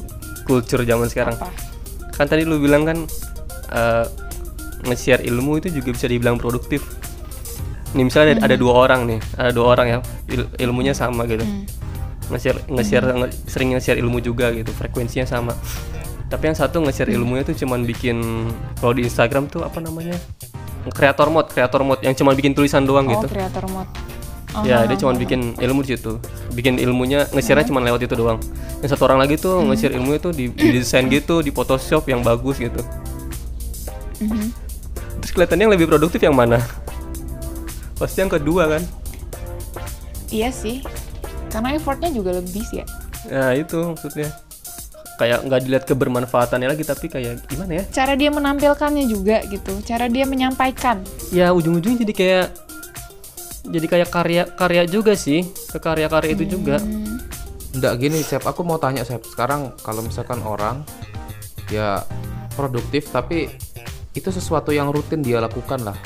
culture 0.43 0.83
zaman 0.83 1.07
sekarang. 1.07 1.35
Apa? 1.35 1.51
Kan 2.15 2.25
tadi 2.27 2.43
lu 2.43 2.59
bilang 2.59 2.83
kan 2.83 2.97
eh, 3.69 4.05
nge-share 4.83 5.23
ilmu 5.23 5.59
itu 5.59 5.71
juga 5.71 5.93
bisa 5.93 6.07
dibilang 6.07 6.35
produktif. 6.35 6.83
Nih 7.89 8.03
misalnya 8.05 8.37
ada, 8.37 8.53
ada 8.53 8.55
dua 8.55 8.73
orang 8.75 9.01
nih, 9.05 9.19
ada 9.33 9.49
dua 9.49 9.65
orang 9.73 9.87
ya 9.89 9.97
il- 10.29 10.51
ilmunya 10.59 10.93
sama 10.93 11.25
gitu. 11.25 11.41
Nge-share 12.29 12.61
nge-share 12.69 13.05
nge- 13.09 13.33
sering 13.49 13.73
nge-share 13.73 13.97
ilmu 13.97 14.21
juga 14.21 14.53
gitu, 14.53 14.69
frekuensinya 14.69 15.25
sama. 15.25 15.53
Tapi 16.29 16.43
yang 16.45 16.53
satu 16.53 16.85
nge-share 16.85 17.09
ilmunya 17.09 17.41
tuh 17.41 17.57
cuman 17.57 17.81
bikin 17.81 18.21
kalau 18.77 18.93
di 18.93 19.01
Instagram 19.03 19.49
tuh 19.49 19.65
apa 19.65 19.81
namanya? 19.81 20.13
Kreator 20.89 21.27
mode, 21.27 21.49
kreator 21.49 21.81
mode 21.81 22.01
yang 22.01 22.13
cuman 22.13 22.33
bikin 22.33 22.53
tulisan 22.53 22.85
doang 22.85 23.09
Oh, 23.09 23.17
gitu. 23.17 23.25
kreator 23.27 23.65
mode. 23.67 23.89
Ya, 24.65 24.81
Aha. 24.81 24.89
dia 24.89 24.97
cuma 24.97 25.13
bikin 25.13 25.53
ilmu 25.57 25.85
di 25.85 25.93
situ. 25.93 26.17
Bikin 26.53 26.77
ilmunya 26.77 27.29
nge-share-nya 27.29 27.65
cuma 27.65 27.81
lewat 27.81 28.01
itu 28.01 28.13
doang. 28.13 28.37
Yang 28.81 28.89
satu 28.93 29.05
orang 29.05 29.21
lagi 29.21 29.37
tuh 29.37 29.61
nge-share 29.61 29.93
ilmunya 29.93 30.17
tuh 30.17 30.33
di, 30.33 30.49
di 30.49 30.73
desain 30.73 31.05
gitu, 31.05 31.41
di 31.41 31.49
Photoshop 31.49 32.05
yang 32.05 32.21
bagus 32.21 32.57
gitu. 32.57 32.81
Mhm. 34.19 34.49
Terus 35.21 35.31
kelihatannya 35.33 35.63
yang 35.69 35.73
lebih 35.73 35.87
produktif 35.87 36.21
yang 36.21 36.33
mana? 36.33 36.61
Pasti 37.99 38.23
yang 38.23 38.31
kedua 38.31 38.63
kan? 38.71 38.83
Iya 40.31 40.49
sih. 40.55 40.79
Karena 41.51 41.75
effortnya 41.75 42.09
juga 42.15 42.39
lebih 42.39 42.63
sih 42.63 42.79
ya. 42.81 42.87
Nah, 43.27 43.51
itu 43.53 43.75
maksudnya. 43.75 44.31
Kayak 45.19 45.43
nggak 45.51 45.61
dilihat 45.67 45.83
kebermanfaatannya 45.83 46.71
lagi 46.71 46.87
tapi 46.87 47.11
kayak 47.11 47.43
gimana 47.51 47.83
ya? 47.83 47.83
Cara 47.91 48.15
dia 48.15 48.31
menampilkannya 48.31 49.03
juga 49.03 49.43
gitu. 49.51 49.83
Cara 49.83 50.07
dia 50.07 50.23
menyampaikan. 50.23 51.03
Ya 51.35 51.51
ujung-ujungnya 51.51 52.07
jadi 52.07 52.13
kayak 52.15 52.45
jadi 53.67 53.85
kayak 53.91 54.09
karya 54.15 54.43
karya 54.47 54.83
juga 54.87 55.19
sih 55.19 55.43
ke 55.43 55.75
karya-karya 55.75 56.31
itu 56.39 56.55
juga 56.55 56.79
Hmm. 56.79 57.19
Nggak 57.69 57.93
gini, 58.01 58.19
Sep. 58.25 58.47
Aku 58.47 58.65
mau 58.65 58.81
tanya, 58.81 59.05
Sep. 59.05 59.21
Sekarang 59.27 59.75
kalau 59.83 60.01
misalkan 60.01 60.41
orang 60.41 60.81
ya 61.69 62.01
produktif 62.57 63.13
tapi 63.13 63.45
itu 64.17 64.29
sesuatu 64.33 64.73
yang 64.73 64.89
rutin 64.89 65.21
dia 65.21 65.37
lakukan 65.37 65.85
lah. 65.85 65.97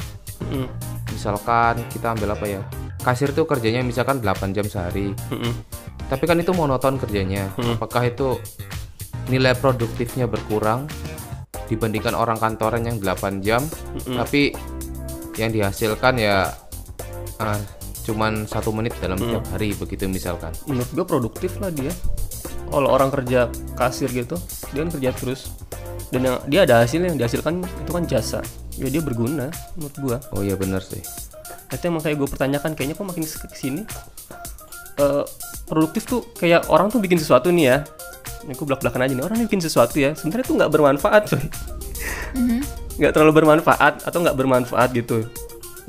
Mm-mm, 0.44 0.68
Misalkan 1.24 1.80
kita 1.88 2.12
ambil 2.12 2.36
apa 2.36 2.44
ya? 2.44 2.60
Kasir 3.00 3.32
tuh 3.32 3.48
kerjanya 3.48 3.80
misalkan 3.80 4.20
8 4.20 4.52
jam 4.52 4.68
sehari. 4.68 5.16
mm-mm. 5.32 5.56
Tapi 6.12 6.28
kan 6.28 6.36
itu 6.36 6.52
monoton 6.52 7.00
kerjanya. 7.00 7.48
Hmm. 7.56 7.80
Apakah 7.80 8.12
itu 8.12 8.36
nilai 9.32 9.56
produktifnya 9.56 10.28
berkurang 10.28 10.84
dibandingkan 11.72 12.12
orang 12.12 12.36
kantoran 12.36 12.84
yang 12.84 13.00
8 13.00 13.40
jam, 13.40 13.64
Mm-mm. 13.96 14.20
tapi 14.20 14.52
yang 15.40 15.56
dihasilkan 15.56 16.20
ya 16.20 16.52
ah, 17.40 17.60
cuman 18.04 18.44
satu 18.44 18.76
menit 18.76 18.92
dalam 19.00 19.16
Hmm. 19.16 19.32
setiap 19.32 19.46
hari 19.50 19.72
begitu 19.74 20.12
misalkan. 20.12 20.52
menurut 20.68 20.92
gue 20.92 21.06
produktif 21.08 21.56
lah 21.58 21.72
dia 21.72 21.96
kalau 22.68 22.92
orang 22.92 23.08
kerja 23.08 23.48
kasir 23.74 24.12
gitu 24.12 24.36
dia 24.70 24.84
kan 24.84 24.92
kerja 24.92 25.10
terus 25.16 25.56
dan 26.14 26.22
yang 26.22 26.38
dia 26.46 26.62
ada 26.64 26.86
hasil 26.86 27.02
yang 27.02 27.18
dihasilkan 27.18 27.66
itu 27.66 27.90
kan 27.92 28.06
jasa. 28.06 28.40
Ya 28.78 28.88
dia 28.90 29.02
berguna 29.02 29.50
menurut 29.74 29.96
gua. 29.98 30.18
Oh 30.34 30.46
iya 30.46 30.54
bener 30.54 30.86
sih. 30.86 31.02
itu 31.74 31.90
emang 31.90 32.06
kayak 32.06 32.22
gue 32.22 32.30
pertanyakan 32.30 32.78
kayaknya 32.78 32.94
kok 32.94 33.02
makin 33.10 33.26
kes- 33.26 33.42
ke 33.50 33.58
sini 33.58 33.82
eh, 35.02 35.24
produktif 35.66 36.06
tuh 36.06 36.22
kayak 36.38 36.70
orang 36.70 36.94
tuh 36.94 37.02
bikin 37.02 37.18
sesuatu 37.18 37.50
nih 37.50 37.66
ya. 37.66 37.78
Ini 38.46 38.54
aku 38.54 38.70
belak 38.70 38.86
belakan 38.86 39.02
aja 39.10 39.14
nih 39.18 39.26
orang 39.26 39.38
bikin 39.50 39.58
sesuatu 39.58 39.98
ya. 39.98 40.14
Sebenarnya 40.14 40.46
tuh 40.46 40.56
nggak 40.62 40.70
bermanfaat 40.70 41.24
coy. 41.34 41.42
Nggak 43.02 43.12
terlalu 43.18 43.34
bermanfaat 43.42 44.06
atau 44.06 44.18
nggak 44.22 44.38
bermanfaat 44.38 44.94
gitu. 44.94 45.26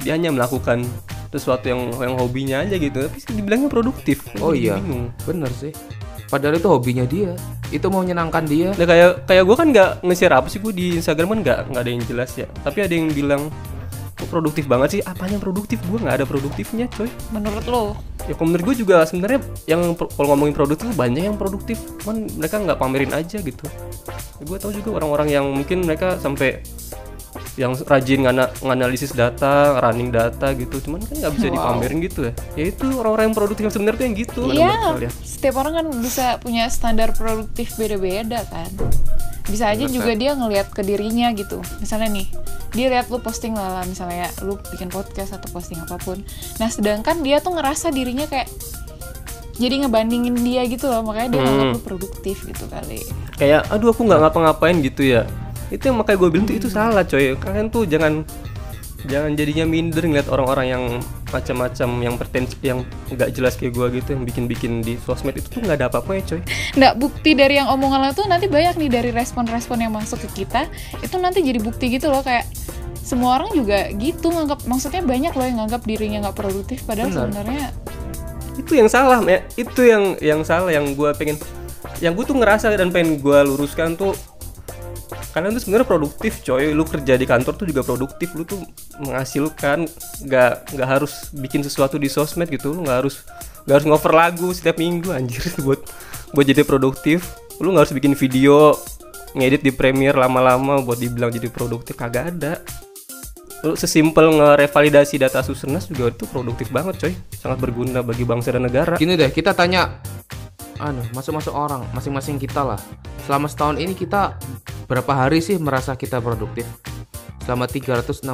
Dia 0.00 0.16
hanya 0.16 0.32
melakukan 0.32 0.88
sesuatu 1.28 1.68
yang 1.68 1.92
yang 2.00 2.16
hobinya 2.16 2.64
aja 2.64 2.80
gitu. 2.80 3.04
Tapi 3.04 3.32
dibilangnya 3.36 3.68
produktif. 3.68 4.24
Oh 4.40 4.56
iya, 4.56 4.80
bingung. 4.80 5.12
Bener 5.28 5.52
sih. 5.52 5.74
Padahal 6.34 6.58
itu 6.58 6.66
hobinya 6.66 7.06
dia 7.06 7.38
itu 7.70 7.86
mau 7.86 8.02
menyenangkan 8.02 8.42
dia 8.42 8.74
Nah 8.74 8.86
kayak 8.90 9.30
kayak 9.30 9.42
gue 9.46 9.56
kan 9.56 9.68
nggak 9.70 9.90
nge-share 10.02 10.34
apa 10.34 10.50
sih 10.50 10.58
gue 10.58 10.74
di 10.74 10.86
Instagram 10.98 11.30
kan 11.30 11.38
nggak 11.46 11.58
nggak 11.70 11.82
ada 11.86 11.90
yang 11.94 12.02
jelas 12.02 12.30
ya. 12.34 12.50
Tapi 12.66 12.78
ada 12.82 12.90
yang 12.90 13.06
bilang 13.14 13.54
kok 14.18 14.28
produktif 14.30 14.66
banget 14.66 14.98
sih. 14.98 15.00
Apanya 15.06 15.38
produktif? 15.38 15.78
Gue 15.86 16.02
nggak 16.02 16.22
ada 16.22 16.26
produktifnya, 16.26 16.90
coy. 16.90 17.06
menurut 17.30 17.66
lo 17.70 17.84
Ya 18.24 18.32
kalau 18.32 18.48
menurut 18.50 18.64
gue 18.72 18.76
juga 18.88 19.04
sebenarnya 19.04 19.40
yang 19.68 19.92
pro- 19.92 20.08
kalau 20.08 20.32
ngomongin 20.32 20.56
produktif 20.56 20.88
banyak 20.96 21.28
yang 21.28 21.36
produktif, 21.36 21.76
cuman 22.00 22.24
mereka 22.40 22.56
nggak 22.56 22.78
pamerin 22.80 23.12
aja 23.12 23.36
gitu. 23.36 23.64
Ya, 24.40 24.42
gue 24.48 24.56
tahu 24.56 24.72
juga 24.72 24.96
orang-orang 24.96 25.28
yang 25.28 25.44
mungkin 25.52 25.84
mereka 25.84 26.16
sampai 26.16 26.64
yang 27.54 27.72
rajin 27.78 28.26
ngana, 28.26 28.50
nganalisis 28.58 29.10
data, 29.10 29.78
running 29.78 30.10
data 30.10 30.50
gitu, 30.52 30.78
cuman 30.80 31.00
kan 31.00 31.14
nggak 31.16 31.32
bisa 31.32 31.46
Wow. 31.46 31.54
dipamerin 31.54 31.98
gitu 32.02 32.20
ya. 32.26 32.32
Ya 32.54 32.64
itu 32.66 32.86
orang-orang 32.92 33.30
yang 33.30 33.36
produktif 33.36 33.62
yang 33.62 33.74
sebenarnya 33.74 33.98
tuh 33.98 34.06
yang 34.06 34.16
gitu. 34.16 34.42
Iya, 34.50 34.72
kalian. 34.90 35.12
setiap 35.22 35.54
orang 35.56 35.72
kan 35.74 35.86
bisa 35.98 36.26
punya 36.38 36.66
standar 36.66 37.12
produktif 37.12 37.74
beda-beda 37.74 38.42
kan. 38.44 38.70
Bisa 39.44 39.68
aja 39.68 39.84
juga 39.86 40.12
dia 40.12 40.32
ngelihat 40.32 40.72
ke 40.72 40.80
dirinya 40.80 41.28
gitu. 41.30 41.60
Misalnya 41.76 42.08
nih, 42.10 42.26
dia 42.72 42.86
lihat 42.88 43.06
lu 43.06 43.20
posting 43.20 43.52
lah, 43.52 43.70
lah, 43.72 43.84
misalnya 43.84 44.32
lu 44.40 44.56
bikin 44.68 44.88
podcast 44.88 45.30
atau 45.32 45.46
posting 45.48 45.78
apa 45.78 45.94
pun. 45.96 46.24
Nah, 46.56 46.66
sedangkan 46.66 47.20
dia 47.20 47.38
tuh 47.38 47.52
ngerasa 47.52 47.88
dirinya 47.88 48.24
kayak 48.24 48.48
jadi 49.54 49.86
ngebandingin 49.86 50.34
dia 50.34 50.64
gitu 50.64 50.88
loh, 50.88 51.04
makanya 51.04 51.28
dia 51.30 51.38
Hmm. 51.38 51.46
nganggap 51.46 51.70
lu 51.70 51.80
produktif 51.84 52.36
gitu 52.42 52.64
kali. 52.66 52.98
kayak 53.34 53.66
aduh 53.66 53.90
aku 53.90 54.02
nggak 54.02 54.20
ngapa-ngapain 54.20 54.78
gitu 54.78 55.02
ya 55.04 55.26
itu 55.74 55.90
yang 55.90 55.98
makanya 55.98 56.18
gue 56.22 56.28
bilang 56.30 56.46
tuh 56.46 56.56
itu 56.56 56.68
salah 56.70 57.02
coy. 57.02 57.34
Kalian 57.36 57.66
tuh 57.68 57.84
jangan 57.84 58.22
jangan 59.04 59.36
jadinya 59.36 59.68
minder 59.68 60.00
ngeliat 60.00 60.32
orang-orang 60.32 60.66
yang 60.70 60.82
macam-macam 61.28 61.88
yang 62.00 62.14
pretens 62.16 62.56
yang 62.64 62.86
nggak 63.12 63.34
jelas 63.36 63.58
kayak 63.58 63.76
gue 63.76 64.00
gitu 64.00 64.16
yang 64.16 64.22
bikin-bikin 64.24 64.72
di 64.80 64.94
sosmed. 65.02 65.36
Itu 65.36 65.50
tuh 65.50 65.60
nggak 65.66 65.76
ada 65.82 65.86
apa-apa 65.90 66.16
ya 66.18 66.22
coy. 66.24 66.40
Nggak 66.78 66.94
bukti 66.96 67.30
dari 67.36 67.60
yang 67.60 67.68
omongan 67.68 68.00
lo 68.06 68.10
tuh 68.14 68.26
nanti 68.30 68.46
banyak 68.46 68.78
nih 68.78 68.90
dari 68.90 69.10
respon-respon 69.10 69.82
yang 69.82 69.92
masuk 69.92 70.22
ke 70.30 70.46
kita. 70.46 70.70
Itu 71.02 71.18
nanti 71.18 71.42
jadi 71.42 71.58
bukti 71.58 71.90
gitu 71.92 72.08
loh 72.08 72.22
kayak 72.22 72.46
semua 73.04 73.36
orang 73.36 73.52
juga 73.52 73.92
gitu 73.92 74.32
nganggap 74.32 74.64
maksudnya 74.64 75.04
banyak 75.04 75.36
loh 75.36 75.44
yang 75.44 75.58
nganggap 75.60 75.82
dirinya 75.84 76.18
nggak 76.24 76.40
produktif 76.40 76.88
padahal 76.88 77.12
Benar. 77.12 77.20
sebenarnya 77.28 77.64
itu 78.56 78.72
yang 78.80 78.88
salah 78.88 79.20
ya 79.28 79.44
itu 79.60 79.80
yang 79.84 80.04
yang 80.24 80.40
salah 80.40 80.72
yang 80.72 80.96
gue 80.96 81.10
pengen 81.12 81.36
yang 82.00 82.16
gue 82.16 82.24
tuh 82.24 82.32
ngerasa 82.32 82.72
dan 82.72 82.88
pengen 82.88 83.20
gue 83.20 83.38
luruskan 83.44 83.92
tuh 84.00 84.16
kalian 85.34 85.58
tuh 85.58 85.62
sebenarnya 85.66 85.88
produktif 85.90 86.46
coy. 86.46 86.70
Lu 86.70 86.86
kerja 86.86 87.18
di 87.18 87.26
kantor 87.26 87.58
tuh 87.58 87.66
juga 87.66 87.82
produktif. 87.82 88.30
Lu 88.38 88.46
tuh 88.46 88.62
menghasilkan. 89.02 89.90
Nggak 90.22 90.78
nggak 90.78 90.88
harus 90.88 91.34
bikin 91.34 91.66
sesuatu 91.66 91.98
di 91.98 92.06
sosmed 92.06 92.46
gitu. 92.46 92.70
Lu 92.70 92.86
nggak 92.86 92.98
harus 93.02 93.26
nggak 93.66 93.74
harus 93.82 93.86
ngover 93.90 94.12
lagu 94.14 94.48
setiap 94.54 94.78
minggu 94.78 95.10
anjir. 95.10 95.42
Buat 95.66 95.82
buat 96.30 96.46
jadi 96.46 96.62
produktif. 96.62 97.34
Lu 97.58 97.74
nggak 97.74 97.90
harus 97.90 97.94
bikin 97.98 98.14
video 98.14 98.78
ngedit 99.34 99.66
di 99.66 99.74
Premiere 99.74 100.14
lama-lama 100.14 100.78
buat 100.78 100.96
dibilang 101.02 101.34
jadi 101.34 101.50
produktif. 101.50 101.98
Kagak 101.98 102.38
ada. 102.38 102.62
Lu 103.66 103.74
sesimpel 103.74 104.30
ngerevalidasi 104.30 105.18
data 105.18 105.42
Susenas 105.42 105.90
juga 105.90 106.14
itu 106.14 106.30
produktif 106.30 106.70
banget 106.70 106.94
coy. 107.02 107.14
Sangat 107.34 107.58
berguna 107.58 108.06
bagi 108.06 108.22
bangsa 108.22 108.54
dan 108.54 108.70
negara. 108.70 108.94
Gini 108.94 109.18
deh, 109.18 109.32
kita 109.34 109.56
tanya 109.56 109.98
anu, 110.78 111.02
masuk-masuk 111.12 111.50
orang, 111.50 111.82
masing-masing 111.92 112.36
kita 112.36 112.64
lah. 112.64 112.80
Selama 113.24 113.46
setahun 113.46 113.76
ini 113.76 113.92
kita 113.92 114.36
berapa 114.84 115.12
hari 115.12 115.38
sih 115.38 115.56
merasa 115.56 115.94
kita 115.94 116.18
produktif? 116.18 116.66
Selama 117.42 117.68
366 117.68 118.24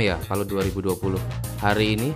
ya 0.00 0.16
kalau 0.24 0.44
2020. 0.44 1.16
Hari 1.60 1.86
ini 1.94 2.10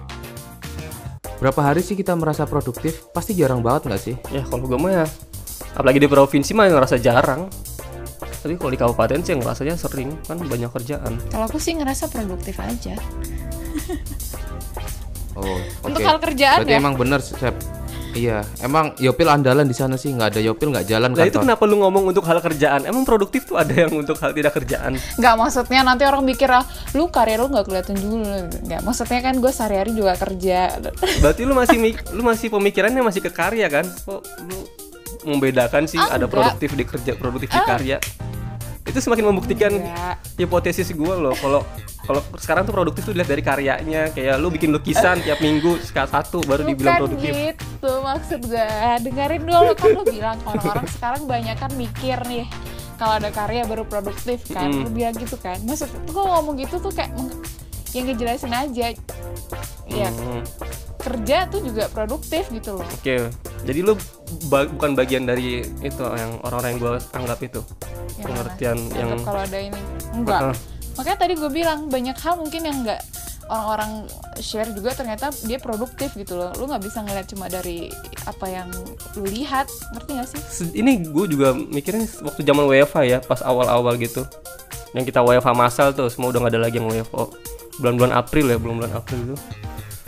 berapa 1.37 1.61
hari 1.63 1.81
sih 1.81 1.93
kita 1.93 2.17
merasa 2.17 2.45
produktif? 2.45 3.07
Pasti 3.13 3.37
jarang 3.37 3.61
banget 3.61 3.89
nggak 3.89 4.03
sih? 4.03 4.17
ya 4.33 4.41
kalau 4.43 4.65
gue 4.65 4.77
mah 4.77 5.05
ya 5.05 5.07
apalagi 5.73 6.01
di 6.01 6.09
provinsi 6.09 6.57
mah 6.57 6.67
ngerasa 6.67 6.97
jarang 6.97 7.53
tapi 8.41 8.57
kalau 8.57 8.73
di 8.73 8.81
kabupaten 8.81 9.21
sih 9.21 9.37
ngerasanya 9.37 9.77
sering 9.77 10.17
kan 10.25 10.41
banyak 10.41 10.73
kerjaan 10.73 11.21
kalau 11.29 11.45
aku 11.45 11.61
sih 11.61 11.77
ngerasa 11.77 12.09
produktif 12.09 12.57
aja 12.57 12.97
Oh, 15.37 15.61
untuk 15.85 16.01
oke. 16.01 16.09
hal 16.09 16.17
kerjaan 16.17 16.65
Berarti 16.65 16.73
ya 16.73 16.81
emang 16.81 16.97
bener, 16.97 17.21
Sep. 17.21 17.53
Iya, 18.17 18.41
emang 18.59 18.97
Yopil 18.97 19.29
andalan 19.29 19.63
di 19.63 19.77
sana 19.77 19.95
sih, 19.95 20.09
nggak 20.09 20.33
ada 20.33 20.41
Yopil 20.41 20.73
nggak 20.73 20.87
jalan 20.87 21.13
Nah 21.13 21.21
itu 21.21 21.37
kantor. 21.37 21.43
kenapa 21.45 21.63
lu 21.63 21.77
ngomong 21.79 22.05
untuk 22.09 22.25
hal 22.25 22.41
kerjaan? 22.41 22.83
Emang 22.83 23.05
produktif 23.05 23.45
tuh 23.45 23.61
ada 23.61 23.77
yang 23.77 23.93
untuk 23.93 24.17
hal 24.17 24.33
tidak 24.33 24.57
kerjaan? 24.57 24.97
nggak 24.97 25.35
maksudnya 25.35 25.81
nanti 25.83 26.03
orang 26.03 26.25
mikir 26.25 26.49
ah 26.49 26.65
lu 26.91 27.07
karir 27.07 27.37
lu 27.37 27.53
nggak 27.53 27.67
kelihatan 27.67 27.95
dulu 27.95 28.17
nggak 28.65 28.81
maksudnya 28.81 29.21
kan 29.21 29.35
gue 29.37 29.53
sehari-hari 29.53 29.93
juga 29.93 30.17
kerja 30.17 30.81
Berarti 31.21 31.43
lu 31.43 31.53
masih 31.53 31.77
lu 32.11 32.23
masih 32.23 32.49
pemikirannya 32.49 33.05
masih 33.05 33.21
ke 33.21 33.29
karya 33.29 33.69
kan? 33.69 33.85
Kok 33.85 34.21
lu 34.43 34.59
membedakan 35.27 35.85
sih 35.85 35.99
Ah, 35.99 36.09
ada 36.11 36.25
enggak. 36.25 36.33
produktif 36.33 36.71
di 36.73 36.85
kerja, 36.85 37.13
produktif 37.15 37.51
di 37.51 37.61
karya? 37.61 37.99
Itu 38.83 38.99
semakin 38.99 39.25
membuktikan 39.27 39.73
Enggak. 39.75 40.17
hipotesis 40.37 40.89
gue 40.89 41.15
loh. 41.17 41.35
Kalau 41.35 41.67
kalau 42.01 42.23
sekarang 42.39 42.63
tuh 42.63 42.71
produktif 42.71 43.03
tuh 43.03 43.11
dilihat 43.11 43.27
dari 43.29 43.43
karyanya. 43.43 44.15
Kayak 44.15 44.39
lu 44.39 44.49
bikin 44.49 44.71
lukisan 44.71 45.19
tiap 45.21 45.37
minggu 45.39 45.83
sekali 45.83 46.07
satu 46.07 46.39
baru 46.41 46.63
dibilang 46.65 46.95
Bukan 46.97 47.03
produktif. 47.05 47.35
gitu 47.35 47.66
maksud 48.01 48.41
gue 48.45 48.67
dengerin 49.01 49.43
dulu 49.43 49.73
kan 49.73 49.89
lu 49.91 50.05
bilang 50.05 50.39
orang-orang 50.43 50.87
sekarang 50.95 51.23
banyak 51.25 51.55
kan 51.55 51.73
mikir 51.73 52.19
nih 52.25 52.47
kalau 52.97 53.17
ada 53.17 53.29
karya 53.29 53.63
baru 53.63 53.85
produktif 53.85 54.49
kan 54.49 54.67
Mm. 54.67 54.83
lu 54.83 54.91
bilang 54.91 55.15
gitu 55.15 55.37
kan. 55.37 55.61
Maksud 55.61 55.87
gue 56.07 56.25
ngomong 56.25 56.57
gitu 56.57 56.79
tuh 56.79 56.89
kayak 56.89 57.13
yang 57.93 58.05
ngejelasin 58.05 58.51
aja. 58.51 58.87
Ya 59.87 60.09
Hmm. 60.09 60.43
kerja 60.99 61.47
tuh 61.47 61.63
juga 61.63 61.87
produktif 61.87 62.51
gitu 62.51 62.75
loh. 62.75 62.87
Oke, 62.91 63.31
jadi 63.63 63.81
lu 63.81 63.95
ba- 64.49 64.67
bukan 64.67 64.93
bagian 64.93 65.23
dari 65.23 65.63
itu 65.79 66.03
yang 66.03 66.43
orang-orang 66.43 66.71
yang 66.73 66.81
gue 66.81 66.95
anggap 67.13 67.39
itu? 67.41 67.61
Mana? 68.17 68.25
pengertian 68.25 68.79
yang 68.91 69.09
kalau 69.21 69.41
ada 69.41 69.59
ini. 69.61 69.81
Enggak. 70.11 70.41
Heeh. 70.43 70.57
makanya 70.97 71.19
tadi 71.21 71.35
gue 71.37 71.51
bilang 71.53 71.81
banyak 71.87 72.17
hal 72.17 72.35
mungkin 72.35 72.61
yang 72.63 72.77
enggak 72.81 73.05
orang-orang 73.47 74.11
share 74.43 74.71
juga 74.75 74.95
ternyata 74.95 75.31
dia 75.47 75.59
produktif 75.63 76.15
gitu 76.19 76.35
loh. 76.35 76.51
Lu 76.59 76.67
nggak 76.67 76.83
bisa 76.83 77.03
ngeliat 77.03 77.27
cuma 77.31 77.47
dari 77.47 77.91
apa 78.27 78.47
yang 78.51 78.69
lu 79.19 79.27
lihat 79.27 79.71
ngerti 79.95 80.11
gak 80.19 80.29
sih? 80.29 80.41
Ini 80.75 81.07
gue 81.11 81.27
juga 81.31 81.55
mikirnya 81.55 82.07
waktu 82.27 82.43
zaman 82.43 82.65
WFH 82.67 82.97
ya 83.07 83.19
pas 83.23 83.41
awal-awal 83.43 83.95
gitu. 84.03 84.27
Yang 84.95 85.15
kita 85.15 85.21
WFH 85.23 85.51
masal 85.55 85.95
tuh 85.95 86.11
semua 86.11 86.35
udah 86.35 86.47
gak 86.47 86.53
ada 86.59 86.61
lagi 86.67 86.83
yang 86.83 86.91
WFO 86.91 87.31
bulan-bulan 87.77 88.13
April 88.17 88.49
ya 88.49 88.57
bulan-bulan 88.57 88.93
April 88.97 89.19
itu 89.21 89.37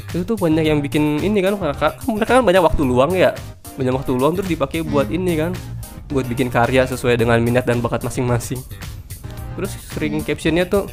itu 0.08 0.24
tuh 0.24 0.40
banyak 0.40 0.64
yang 0.64 0.80
bikin 0.80 1.20
ini 1.20 1.44
kan 1.44 1.52
mereka 1.60 2.00
mereka 2.08 2.40
kan 2.40 2.44
banyak 2.44 2.62
waktu 2.64 2.82
luang 2.84 3.12
ya. 3.12 3.36
Banyak 3.76 3.94
waktu 3.94 4.10
luang 4.16 4.34
terus 4.40 4.48
dipakai 4.48 4.80
buat 4.80 5.12
ini 5.12 5.36
kan. 5.36 5.52
Buat 6.08 6.24
bikin 6.32 6.48
karya 6.48 6.88
sesuai 6.88 7.20
dengan 7.20 7.36
minat 7.44 7.68
dan 7.68 7.84
bakat 7.84 8.00
masing-masing. 8.00 8.56
Terus 9.60 9.72
sering 9.92 10.24
captionnya 10.24 10.64
tuh 10.64 10.88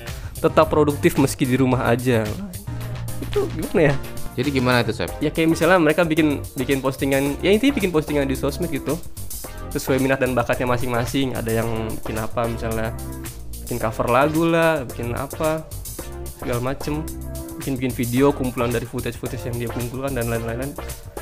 tetap 0.45 0.69
produktif 0.69 1.17
meski 1.17 1.49
di 1.49 1.57
rumah 1.57 1.89
aja. 1.89 2.21
Itu 3.17 3.49
gimana 3.57 3.89
ya? 3.89 3.95
Jadi 4.35 4.49
gimana 4.51 4.77
itu, 4.83 4.91
Sep? 4.91 5.09
ya 5.23 5.31
kayak 5.31 5.47
misalnya 5.47 5.79
mereka 5.79 6.03
bikin 6.03 6.43
bikin 6.59 6.83
postingan 6.83 7.39
ya 7.39 7.49
intinya 7.55 7.73
bikin 7.73 7.89
postingan 7.89 8.29
di 8.29 8.35
sosmed 8.37 8.69
gitu. 8.69 8.93
Sesuai 9.73 9.97
minat 9.97 10.21
dan 10.21 10.37
bakatnya 10.37 10.69
masing-masing. 10.69 11.33
Ada 11.33 11.63
yang 11.63 11.69
bikin 12.03 12.19
apa 12.19 12.45
misalnya 12.45 12.93
bikin 13.65 13.81
cover 13.81 14.07
lagu 14.11 14.43
lah 14.45 14.85
bikin 14.85 15.15
apa 15.17 15.65
segala 16.37 16.61
macem. 16.61 17.01
Bikin 17.57 17.79
bikin 17.79 17.93
video 17.95 18.35
kumpulan 18.35 18.69
dari 18.69 18.85
footage 18.85 19.17
footage 19.17 19.47
yang 19.47 19.55
dia 19.55 19.69
kumpulkan 19.71 20.13
dan 20.13 20.27
lain-lain. 20.27 20.75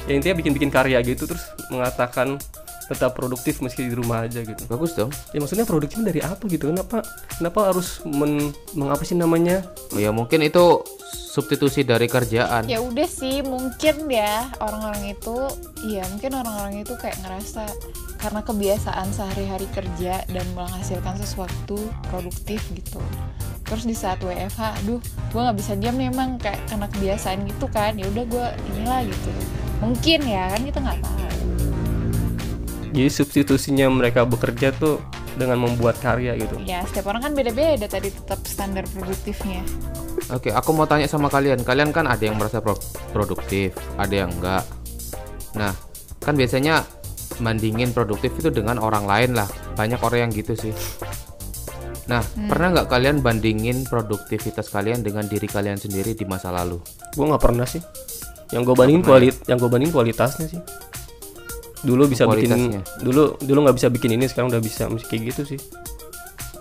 Ya 0.10 0.18
intinya 0.18 0.36
bikin 0.42 0.52
bikin 0.58 0.70
karya 0.74 1.00
gitu 1.06 1.30
terus 1.30 1.46
mengatakan 1.70 2.42
tetap 2.88 3.16
produktif 3.16 3.64
meski 3.64 3.88
di 3.88 3.96
rumah 3.96 4.28
aja 4.28 4.44
gitu. 4.44 4.64
Bagus 4.68 4.96
dong. 4.96 5.12
ya 5.32 5.40
maksudnya 5.40 5.64
produktifnya 5.64 6.12
dari 6.12 6.22
apa 6.24 6.44
gitu? 6.52 6.72
Kenapa 6.72 7.04
kenapa 7.40 7.60
harus 7.72 8.04
men, 8.04 8.52
mengapa 8.76 9.04
sih 9.08 9.16
namanya? 9.16 9.64
Oh, 9.96 10.00
ya 10.00 10.12
mungkin 10.12 10.44
itu 10.44 10.84
substitusi 11.34 11.82
dari 11.82 12.06
kerjaan. 12.06 12.70
ya 12.70 12.78
udah 12.78 13.10
sih 13.10 13.42
mungkin 13.42 14.06
ya 14.06 14.54
orang-orang 14.62 15.18
itu 15.18 15.34
iya 15.90 16.06
mungkin 16.14 16.38
orang-orang 16.38 16.86
itu 16.86 16.94
kayak 16.94 17.18
ngerasa 17.26 17.66
karena 18.22 18.46
kebiasaan 18.46 19.10
sehari-hari 19.10 19.66
kerja 19.74 20.22
dan 20.30 20.46
menghasilkan 20.54 21.18
sesuatu 21.18 21.82
produktif 22.14 22.62
gitu. 22.78 23.02
Terus 23.66 23.84
di 23.90 23.98
saat 23.98 24.22
WFH 24.22 24.86
aduh 24.86 25.02
gue 25.02 25.42
nggak 25.42 25.58
bisa 25.58 25.74
diam 25.74 25.98
nih 25.98 26.14
emang 26.14 26.38
kayak 26.38 26.62
karena 26.70 26.86
kebiasaan 26.86 27.50
gitu 27.50 27.66
kan. 27.74 27.98
Ya 27.98 28.06
udah 28.14 28.26
gue 28.30 28.48
inilah 28.78 29.02
gitu. 29.10 29.30
Mungkin 29.82 30.20
ya 30.30 30.54
kan 30.54 30.62
kita 30.62 30.80
nggak 30.86 31.00
tahu 31.02 31.24
jadi 32.94 33.10
substitusinya 33.10 33.90
mereka 33.90 34.24
bekerja 34.24 34.72
tuh 34.78 35.02
dengan 35.36 35.66
membuat 35.66 35.98
karya 36.00 36.38
gitu 36.38 36.56
ya 36.64 36.86
setiap 36.86 37.10
orang 37.10 37.26
kan 37.26 37.34
beda-beda 37.34 37.90
tadi 37.90 38.14
tetap 38.14 38.40
standar 38.46 38.86
produktifnya 38.94 39.66
Oke, 40.32 40.54
aku 40.54 40.72
mau 40.72 40.88
tanya 40.88 41.10
sama 41.10 41.28
kalian. 41.28 41.66
Kalian 41.68 41.90
kan 41.92 42.08
ada 42.08 42.22
yang 42.22 42.40
merasa 42.40 42.64
pro- 42.64 42.80
produktif, 43.12 43.76
ada 43.98 44.24
yang 44.24 44.32
enggak. 44.32 44.64
Nah, 45.58 45.74
kan 46.22 46.38
biasanya 46.38 46.86
bandingin 47.44 47.92
produktif 47.92 48.32
itu 48.40 48.48
dengan 48.54 48.80
orang 48.80 49.04
lain 49.04 49.36
lah. 49.36 49.50
Banyak 49.76 50.00
orang 50.00 50.30
yang 50.30 50.32
gitu 50.32 50.54
sih. 50.56 50.74
Nah, 52.08 52.24
pernah 52.46 52.72
nggak 52.72 52.88
kalian 52.88 53.20
bandingin 53.20 53.84
produktivitas 53.84 54.70
kalian 54.72 55.04
dengan 55.04 55.28
diri 55.28 55.50
kalian 55.50 55.82
sendiri 55.82 56.16
di 56.16 56.24
masa 56.24 56.56
lalu? 56.56 56.80
gue 57.14 57.26
nggak 57.26 57.44
pernah 57.44 57.66
sih 57.66 57.82
yang 58.52 58.66
gue 58.66 58.76
bandingin 58.76 59.06
kualit 59.06 59.36
yang 59.46 59.58
gue 59.62 59.70
bandingin 59.70 59.94
kualitasnya 59.94 60.46
sih 60.50 60.62
dulu 61.84 62.08
bisa 62.08 62.24
bikin 62.26 62.80
dulu 63.04 63.36
dulu 63.38 63.60
nggak 63.68 63.76
bisa 63.78 63.88
bikin 63.92 64.16
ini 64.16 64.26
sekarang 64.26 64.50
udah 64.50 64.64
bisa 64.64 64.88
kayak 65.08 65.36
gitu 65.36 65.44
sih 65.56 65.60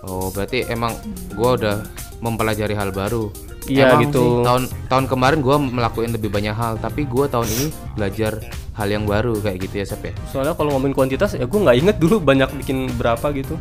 Oh, 0.03 0.27
berarti 0.35 0.67
emang 0.67 0.91
gua 1.31 1.55
udah 1.55 1.75
mempelajari 2.19 2.75
hal 2.75 2.91
baru. 2.91 3.31
Iya, 3.71 3.95
Emang 3.95 4.03
gitu. 4.03 4.19
sih, 4.19 4.43
tahun 4.43 4.63
tahun 4.91 5.05
kemarin 5.07 5.39
gua 5.39 5.55
melakukan 5.55 6.11
lebih 6.11 6.27
banyak 6.27 6.51
hal, 6.51 6.75
tapi 6.75 7.07
gua 7.07 7.31
tahun 7.31 7.47
ini 7.47 7.65
belajar 7.95 8.43
hal 8.75 8.87
yang 8.91 9.07
baru 9.07 9.39
kayak 9.39 9.63
gitu 9.63 9.75
ya, 9.79 9.85
Sep 9.85 10.03
ya. 10.03 10.11
soalnya 10.27 10.57
kalau 10.57 10.75
ngomongin 10.75 10.97
kuantitas 10.97 11.37
ya 11.37 11.45
gue 11.45 11.59
nggak 11.61 11.77
inget 11.77 11.95
dulu 12.01 12.17
banyak 12.17 12.49
bikin 12.57 12.89
berapa 12.97 13.29
gitu 13.31 13.55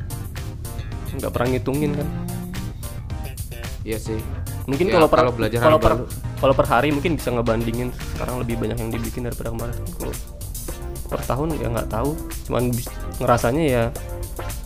nggak 1.21 1.31
pernah 1.31 1.49
ngitungin 1.53 1.93
kan 1.95 2.09
Iya 3.85 3.99
sih. 4.01 4.19
mungkin 4.65 4.89
Ya, 4.89 4.97
kalau 4.97 5.07
per 5.11 5.19
kalau 5.21 5.33
belajar 5.35 5.59
kalau 5.61 5.79
per 5.79 5.93
kalau 6.39 6.55
per 6.55 6.67
hari 6.67 6.95
mungkin 6.95 7.19
bisa 7.19 7.29
ngebandingin 7.29 7.91
sekarang 8.17 8.41
lebih 8.41 8.57
banyak 8.57 8.79
yang 8.79 8.91
dibikin 8.91 9.27
daripada 9.29 9.51
kemarin 9.53 9.77
kalau 10.01 10.15
per 11.07 11.21
tahun 11.23 11.57
ya 11.57 11.69
nggak 11.69 11.89
tahu. 11.89 12.11
Cuman 12.47 12.71
ngerasanya 13.19 13.65
ya 13.65 13.85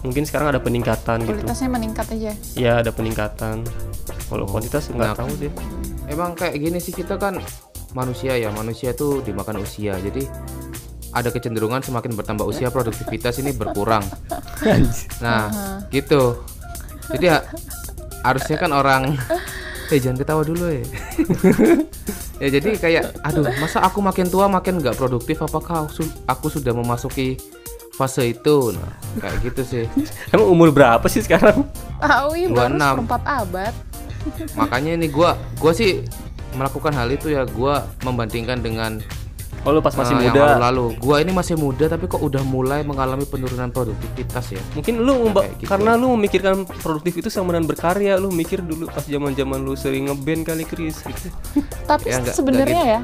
mungkin 0.00 0.22
sekarang 0.22 0.54
ada 0.54 0.60
peningkatan 0.60 1.24
gitu. 1.24 1.42
Kualitasnya 1.42 1.68
meningkat 1.68 2.06
aja. 2.12 2.32
Ya 2.54 2.72
ada 2.80 2.90
peningkatan. 2.90 3.66
Kalau 4.26 4.44
kuantitas 4.46 4.90
nggak 4.90 5.12
Nah, 5.12 5.18
tahu 5.18 5.30
deh 5.38 5.52
Emang 6.06 6.34
kayak 6.34 6.54
gini 6.56 6.78
sih 6.78 6.94
kita 6.94 7.18
kan 7.18 7.38
manusia 7.90 8.38
ya, 8.38 8.50
manusia 8.50 8.94
tuh 8.94 9.22
dimakan 9.22 9.62
usia. 9.62 9.98
Jadi 9.98 10.26
ada 11.10 11.32
kecenderungan 11.32 11.80
semakin 11.80 12.12
bertambah 12.14 12.44
usia 12.44 12.70
produktivitas 12.70 13.38
ini 13.38 13.50
berkurang. 13.50 14.04
Nah, 15.24 15.48
gitu. 15.90 16.42
Jadi 17.10 17.26
ha- 17.28 17.46
harusnya 18.22 18.56
kan 18.56 18.70
orang 18.70 19.14
Eh 19.92 19.98
jangan 20.02 20.18
ketawa 20.18 20.42
dulu 20.42 20.66
ya. 20.66 20.84
ya 22.42 22.48
jadi 22.58 22.70
kayak 22.76 23.04
aduh, 23.22 23.46
masa 23.62 23.80
aku 23.82 24.02
makin 24.02 24.26
tua 24.26 24.50
makin 24.50 24.82
nggak 24.82 24.98
produktif 24.98 25.40
apakah 25.40 25.86
aku, 25.86 26.04
aku 26.26 26.46
sudah 26.50 26.74
memasuki 26.74 27.38
fase 27.94 28.34
itu? 28.34 28.74
Nah, 28.74 28.92
kayak 29.22 29.36
gitu 29.46 29.62
sih. 29.62 29.84
emang 30.34 30.48
umur 30.50 30.74
berapa 30.74 31.06
sih 31.06 31.22
sekarang 31.24 31.64
tahu 32.00 32.30
ya 32.36 32.46
baru 32.52 32.76
26. 32.76 32.80
seperempat 32.80 33.22
abad 33.24 33.74
Makanya 34.58 34.90
ini 34.98 35.06
gua 35.06 35.38
gua 35.62 35.72
sih 35.72 36.02
melakukan 36.58 36.92
hal 36.96 37.08
itu 37.12 37.30
ya 37.30 37.46
gua 37.46 37.86
membandingkan 38.02 38.58
dengan 38.58 38.98
oh 39.66 39.70
lu 39.70 39.80
pas 39.80 39.90
masih 39.92 40.14
yang 40.14 40.30
muda 40.30 40.40
lalu-lalu. 40.54 40.86
Gua 40.96 41.16
ini 41.18 41.30
masih 41.30 41.54
muda 41.54 41.84
tapi 41.86 42.06
kok 42.06 42.18
udah 42.18 42.40
mulai 42.40 42.80
mengalami 42.80 43.26
penurunan 43.26 43.68
produktivitas 43.68 44.46
ya. 44.48 44.62
mungkin 44.72 44.94
lu 44.98 45.26
kayak 45.28 45.52
gitu. 45.56 45.66
karena 45.66 45.90
lu 45.92 46.14
memikirkan 46.14 46.54
produktif 46.76 47.18
itu 47.18 47.28
sama 47.28 47.50
dengan 47.50 47.66
berkarya 47.66 48.14
lu 48.14 48.30
mikir 48.30 48.62
dulu 48.62 48.86
pas 48.86 49.02
zaman 49.02 49.32
zaman 49.32 49.58
lu 49.60 49.74
sering 49.74 50.06
ngeband 50.06 50.42
kali 50.44 50.62
Chris 50.62 51.02
gitu 51.02 51.28
tapi 51.90 52.06
Ya, 52.06 52.22
nggak- 52.22 52.32
sebenarnya 52.32 52.82
ya 52.86 53.00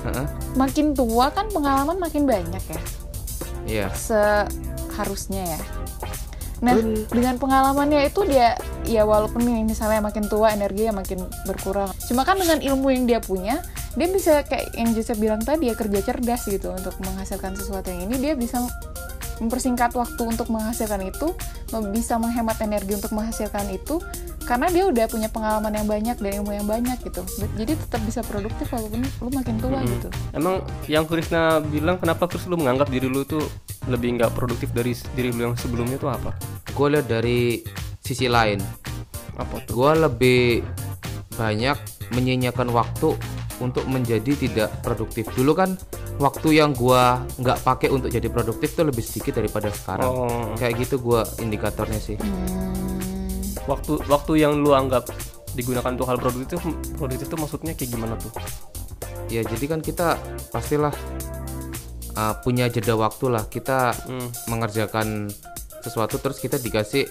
Heeh. 0.00 0.26
makin 0.54 0.94
tua 0.94 1.28
kan 1.28 1.50
pengalaman 1.50 1.98
makin 1.98 2.24
banyak 2.24 2.62
ya 2.64 2.80
Iya. 3.66 3.86
seharusnya 3.92 5.44
ya 5.48 5.60
nah 6.60 6.76
dengan 7.08 7.34
pengalamannya 7.34 8.04
itu 8.06 8.20
dia 8.22 8.52
ya 8.84 9.02
walaupun 9.02 9.40
nih 9.40 9.64
misalnya 9.64 9.98
makin 9.98 10.28
tua 10.28 10.52
energinya 10.52 11.00
makin 11.00 11.18
berkurang 11.42 11.88
cuma 12.04 12.20
kan 12.20 12.36
dengan 12.36 12.60
ilmu 12.60 12.86
yang 12.90 13.04
dia 13.04 13.16
punya 13.18 13.64
dia 13.98 14.08
bisa 14.10 14.46
kayak 14.46 14.74
yang 14.78 14.94
Joseph 14.94 15.18
bilang 15.18 15.42
tadi 15.42 15.70
ya 15.70 15.74
kerja 15.74 16.00
cerdas 16.02 16.46
gitu 16.46 16.70
untuk 16.70 16.94
menghasilkan 17.02 17.58
sesuatu 17.58 17.90
yang 17.90 18.06
ini. 18.06 18.16
Dia 18.22 18.34
bisa 18.38 18.62
mempersingkat 19.40 19.96
waktu 19.96 20.22
untuk 20.28 20.52
menghasilkan 20.52 21.00
itu 21.00 21.32
bisa 21.90 22.20
menghemat 22.20 22.60
energi 22.60 22.92
untuk 22.92 23.16
menghasilkan 23.16 23.72
itu 23.72 23.98
karena 24.44 24.66
dia 24.68 24.84
udah 24.84 25.06
punya 25.06 25.30
pengalaman 25.30 25.72
yang 25.72 25.86
banyak 25.86 26.16
dan 26.18 26.42
ilmu 26.42 26.52
yang 26.52 26.66
banyak 26.66 26.98
gitu. 27.06 27.22
Jadi 27.56 27.72
tetap 27.78 28.02
bisa 28.02 28.20
produktif 28.26 28.66
walaupun 28.68 29.00
lu 29.00 29.30
makin 29.30 29.56
tua 29.62 29.80
Mm-mm. 29.80 29.92
gitu. 29.96 30.08
Emang 30.34 30.60
yang 30.90 31.06
Krisna 31.06 31.62
bilang 31.62 31.96
kenapa 31.96 32.26
Chris 32.26 32.50
lu 32.50 32.58
menganggap 32.58 32.90
diri 32.90 33.06
lu 33.08 33.22
tuh 33.24 33.42
lebih 33.88 34.18
nggak 34.20 34.34
produktif 34.36 34.74
dari 34.76 34.92
diri 35.16 35.30
lu 35.32 35.50
yang 35.50 35.56
sebelumnya 35.56 35.96
tuh 35.96 36.10
apa? 36.12 36.34
Gue 36.74 36.98
lihat 36.98 37.06
dari 37.08 37.62
sisi 38.02 38.26
lain. 38.26 38.58
apa 39.40 39.56
tuh? 39.64 39.72
Gua 39.72 39.96
lebih 39.96 40.60
banyak 41.40 41.78
menyia-nyiakan 42.12 42.68
waktu 42.76 43.16
untuk 43.60 43.84
menjadi 43.86 44.32
tidak 44.34 44.72
produktif. 44.82 45.28
Dulu 45.32 45.52
kan 45.54 45.76
waktu 46.18 46.60
yang 46.60 46.72
gua 46.74 47.22
nggak 47.38 47.62
pakai 47.64 47.88
untuk 47.92 48.08
jadi 48.10 48.26
produktif 48.32 48.74
tuh 48.74 48.88
lebih 48.88 49.04
sedikit 49.04 49.38
daripada 49.40 49.68
sekarang. 49.70 50.08
oh 50.08 50.52
Kayak 50.56 50.88
gitu 50.88 51.00
gua 51.00 51.22
indikatornya 51.38 52.00
sih. 52.00 52.16
Hmm, 52.16 53.54
waktu 53.68 54.00
waktu 54.08 54.32
yang 54.40 54.58
lu 54.60 54.72
anggap 54.72 55.08
digunakan 55.54 55.92
untuk 55.92 56.08
hal 56.08 56.18
produktif 56.18 56.58
produktif 56.96 57.26
itu 57.26 57.36
maksudnya 57.36 57.72
kayak 57.74 57.90
gimana 57.90 58.14
tuh 58.14 58.30
Ya 59.30 59.46
jadi 59.46 59.66
kan 59.70 59.78
kita 59.78 60.18
pastilah 60.50 60.90
uh, 62.18 62.34
punya 62.42 62.66
jeda 62.66 62.98
waktu 62.98 63.30
lah. 63.30 63.46
Kita 63.46 63.94
Hmm. 64.06 64.26
mengerjakan 64.50 65.30
sesuatu 65.80 66.18
terus 66.18 66.42
kita 66.42 66.58
dikasih 66.58 67.06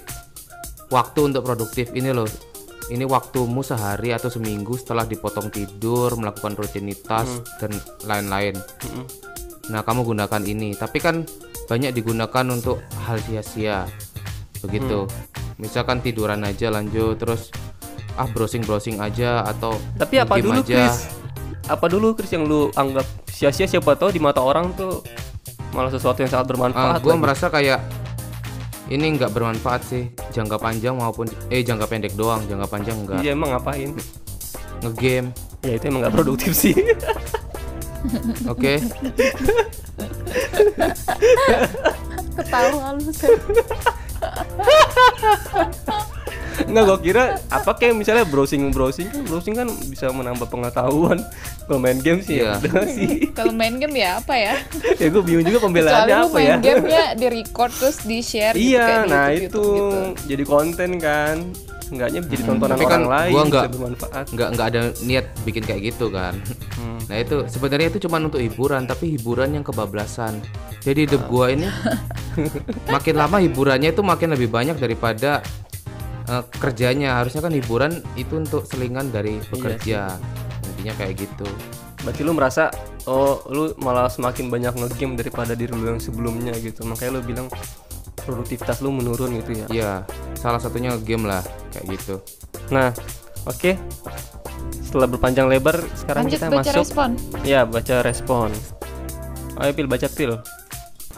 waktu 0.92 1.20
untuk 1.32 1.48
produktif 1.48 1.96
ini 1.96 2.12
loh. 2.12 2.28
Ini 2.90 3.06
waktumu 3.06 3.62
sehari 3.62 4.10
atau 4.10 4.28
seminggu 4.28 4.74
setelah 4.74 5.06
dipotong 5.06 5.48
tidur, 5.48 6.14
melakukan 6.14 6.58
rutinitas 6.58 7.30
dan 7.58 7.70
lain-lain. 8.04 8.58
Mm-mm. 8.58 9.06
Nah, 9.70 9.86
kamu 9.86 10.02
gunakan 10.04 10.42
ini. 10.44 10.74
Tapi 10.74 10.98
kan 10.98 11.22
banyak 11.66 11.94
digunakan 11.94 12.46
untuk 12.50 12.82
hal 13.00 13.22
sia-sia. 13.22 13.86
Begitu. 14.60 15.06
Misalkan 15.56 16.02
tiduran 16.02 16.42
aja 16.42 16.68
lanjut 16.68 17.16
terus 17.16 17.54
ah 18.16 18.26
browsing-browsing 18.26 18.98
aja 18.98 19.46
atau 19.46 19.72
tapi 19.96 20.20
apa 20.20 20.36
dulu 20.36 20.60
aja. 20.60 20.90
Chris 20.90 21.08
apa 21.68 21.86
dulu 21.88 22.12
Chris 22.12 22.32
yang 22.32 22.44
lu 22.44 22.68
anggap 22.74 23.06
sia-sia 23.26 23.64
siapa 23.64 23.96
tahu 23.96 24.12
di 24.12 24.20
mata 24.20 24.44
orang 24.44 24.74
tuh 24.74 25.00
malah 25.72 25.88
sesuatu 25.88 26.20
yang 26.20 26.28
sangat 26.28 26.44
Ah, 26.44 26.50
bermanfaat 26.50 27.00
gue 27.00 27.08
lagi. 27.10 27.22
merasa 27.22 27.46
kayak 27.48 27.80
ini 28.90 29.06
nggak 29.16 29.30
bermanfaat 29.30 29.82
sih 29.86 30.10
jangka 30.34 30.58
panjang 30.58 30.98
maupun 30.98 31.30
eh 31.54 31.62
jangka 31.62 31.86
pendek 31.86 32.18
doang 32.18 32.42
jangka 32.50 32.66
panjang 32.66 32.98
nggak. 33.06 33.22
Iya 33.22 33.38
emang 33.38 33.54
ngapain? 33.54 33.94
Ngegame. 34.82 35.30
Ya 35.62 35.78
itu 35.78 35.86
emang 35.94 36.02
nggak 36.06 36.16
produktif 36.18 36.58
sih. 36.58 36.74
Oke. 38.52 38.82
Ketawa 42.34 42.98
lu 42.98 43.10
Nggak 46.70 46.84
gue 46.86 46.98
kira 47.04 47.24
apa 47.48 47.72
kayak 47.74 47.94
misalnya 47.94 48.24
browsing 48.24 48.70
browsing 48.70 49.08
kan 49.08 49.22
browsing 49.24 49.54
kan 49.54 49.68
bisa 49.86 50.08
menambah 50.10 50.46
pengetahuan. 50.46 51.18
Kalau 51.62 51.78
main 51.78 51.98
game 51.98 52.20
sih 52.20 52.40
ya 52.40 52.56
Iya. 52.56 52.64
udah 52.64 52.84
sih. 52.88 53.10
Kalau 53.32 53.52
main 53.52 53.76
game 53.76 53.96
ya 53.96 54.18
apa 54.18 54.34
ya? 54.34 54.56
Ya 54.96 55.08
gue 55.08 55.22
bingung 55.22 55.44
juga 55.44 55.60
pembelaannya 55.62 56.16
apa 56.20 56.30
main 56.32 56.48
ya. 56.48 56.58
game 56.60 56.86
ya 56.88 57.06
di 57.14 57.28
record 57.28 57.72
terus 57.72 57.98
di 58.02 58.20
share 58.20 58.54
gitu, 58.54 58.74
iya 58.74 59.04
nah 59.04 59.28
YouTube, 59.28 59.50
itu. 59.50 59.66
YouTube 59.66 59.90
gitu. 60.16 60.28
jadi 60.28 60.44
konten 60.46 60.90
kan. 60.98 61.38
Enggaknya 61.90 62.22
jadi 62.24 62.44
tontonan 62.44 62.70
Tapi 62.72 62.86
orang 62.86 62.94
kan 62.94 63.02
lain 63.04 63.32
gua 63.32 63.42
bisa 63.42 63.50
nggak- 63.50 63.70
bermanfaat. 63.72 64.26
nggak 64.30 64.48
nggak 64.52 64.68
ada 64.68 64.82
niat 65.02 65.26
bikin 65.42 65.64
kayak 65.64 65.82
gitu 65.88 66.06
kan. 66.08 66.38
Hmm. 66.72 67.02
nah 67.06 67.18
itu 67.18 67.38
sebenarnya 67.48 67.90
itu 67.90 68.00
cuma 68.00 68.22
untuk 68.22 68.38
hiburan 68.38 68.86
tapi 68.86 69.10
hiburan 69.12 69.50
yang 69.52 69.66
kebablasan. 69.66 70.38
Jadi 70.80 71.06
hidup 71.06 71.26
gua 71.26 71.50
ini 71.50 71.66
makin 72.88 73.16
lama 73.16 73.38
hiburannya 73.38 73.90
itu 73.90 74.02
makin 74.02 74.30
lebih 74.32 74.48
banyak 74.48 74.76
daripada 74.76 75.42
eh, 76.30 76.44
kerjanya 76.62 77.18
harusnya 77.20 77.42
kan 77.42 77.54
hiburan 77.54 78.06
itu 78.14 78.38
untuk 78.38 78.70
selingan 78.70 79.10
dari 79.10 79.42
bekerja 79.50 80.14
intinya 80.76 80.94
kayak 80.96 81.14
gitu. 81.26 81.50
Berarti 82.06 82.22
lu 82.24 82.32
merasa 82.38 82.72
oh 83.10 83.44
lu 83.50 83.74
malah 83.82 84.08
semakin 84.08 84.48
banyak 84.48 84.74
ngegame 84.78 85.18
daripada 85.20 85.58
diri 85.58 85.74
lu 85.74 85.98
yang 85.98 86.02
sebelumnya 86.02 86.54
gitu. 86.62 86.86
Makanya 86.86 87.20
lu 87.20 87.22
bilang 87.26 87.48
produktivitas 88.24 88.80
lu 88.86 88.94
menurun 88.94 89.36
gitu 89.42 89.66
ya. 89.66 89.68
Iya, 89.68 89.92
salah 90.38 90.62
satunya 90.62 90.96
game 91.02 91.26
lah 91.26 91.42
kayak 91.74 91.98
gitu. 91.98 92.22
nah 92.70 92.94
oke. 93.50 93.76
Setelah 94.86 95.06
berpanjang 95.06 95.46
lebar 95.50 95.78
sekarang 95.94 96.26
lanjut 96.30 96.40
kita 96.42 96.48
baca 96.50 96.62
masuk 96.62 96.80
respon. 96.82 97.10
Ya 97.46 97.62
baca 97.66 97.96
respon. 98.06 98.50
Ayo 99.60 99.72
pil 99.76 99.90
baca 99.92 100.08
pil 100.08 100.40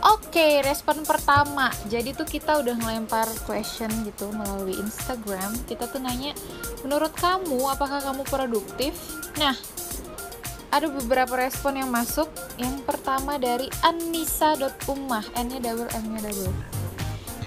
Oke, 0.02 0.66
respon 0.66 1.06
pertama. 1.06 1.70
Jadi 1.86 2.18
tuh 2.18 2.26
kita 2.26 2.58
udah 2.58 2.74
ngelempar 2.74 3.30
question 3.46 3.90
gitu 4.02 4.34
melalui 4.34 4.74
Instagram. 4.82 5.54
Kita 5.70 5.86
tuh 5.86 6.02
nanya, 6.02 6.34
menurut 6.82 7.14
kamu 7.14 7.62
apakah 7.70 8.02
kamu 8.02 8.26
produktif? 8.26 8.98
Nah, 9.38 9.54
ada 10.74 10.90
beberapa 10.90 11.38
respon 11.38 11.78
yang 11.78 11.94
masuk. 11.94 12.34
Yang 12.58 12.82
pertama 12.82 13.38
dari 13.38 13.70
anissa.ummah, 13.86 15.38
N-nya 15.38 15.60
double, 15.62 15.92
M-nya 15.94 16.20
double. 16.26 16.54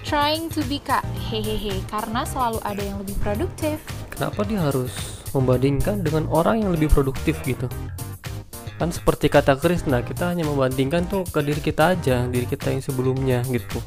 Trying 0.06 0.52
to 0.54 0.62
be 0.70 0.78
kak, 0.78 1.02
hehehe, 1.26 1.82
karena 1.90 2.22
selalu 2.28 2.62
ada 2.62 2.82
yang 2.84 3.02
lebih 3.02 3.16
produktif. 3.24 3.82
kenapa 4.14 4.46
dia 4.46 4.62
harus 4.62 4.94
membandingkan 5.34 6.06
dengan 6.06 6.30
orang 6.30 6.62
yang 6.62 6.70
lebih 6.70 6.86
produktif 6.86 7.34
gitu 7.42 7.66
kan 8.84 8.92
seperti 8.92 9.32
kata 9.32 9.56
Krisna 9.56 10.04
kita 10.04 10.36
hanya 10.36 10.44
membandingkan 10.44 11.08
tuh 11.08 11.24
ke 11.24 11.40
diri 11.40 11.56
kita 11.64 11.96
aja 11.96 12.28
diri 12.28 12.44
kita 12.44 12.68
yang 12.68 12.84
sebelumnya 12.84 13.40
gitu 13.48 13.80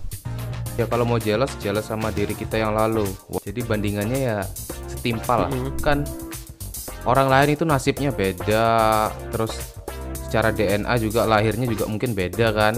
Ya 0.77 0.85
kalau 0.85 1.09
mau 1.09 1.17
jelas, 1.17 1.49
jelas 1.57 1.89
sama 1.89 2.13
diri 2.13 2.37
kita 2.37 2.61
yang 2.61 2.77
lalu. 2.77 3.09
Jadi 3.41 3.65
bandingannya 3.65 4.19
ya 4.29 4.37
setimpal 4.85 5.49
lah. 5.49 5.51
Mm-mm. 5.51 5.73
Kan 5.81 6.05
orang 7.09 7.33
lain 7.33 7.57
itu 7.57 7.65
nasibnya 7.65 8.13
beda, 8.13 9.09
terus 9.33 9.57
secara 10.13 10.53
DNA 10.53 10.93
juga 11.01 11.25
lahirnya 11.25 11.65
juga 11.65 11.89
mungkin 11.89 12.13
beda 12.13 12.53
kan. 12.53 12.77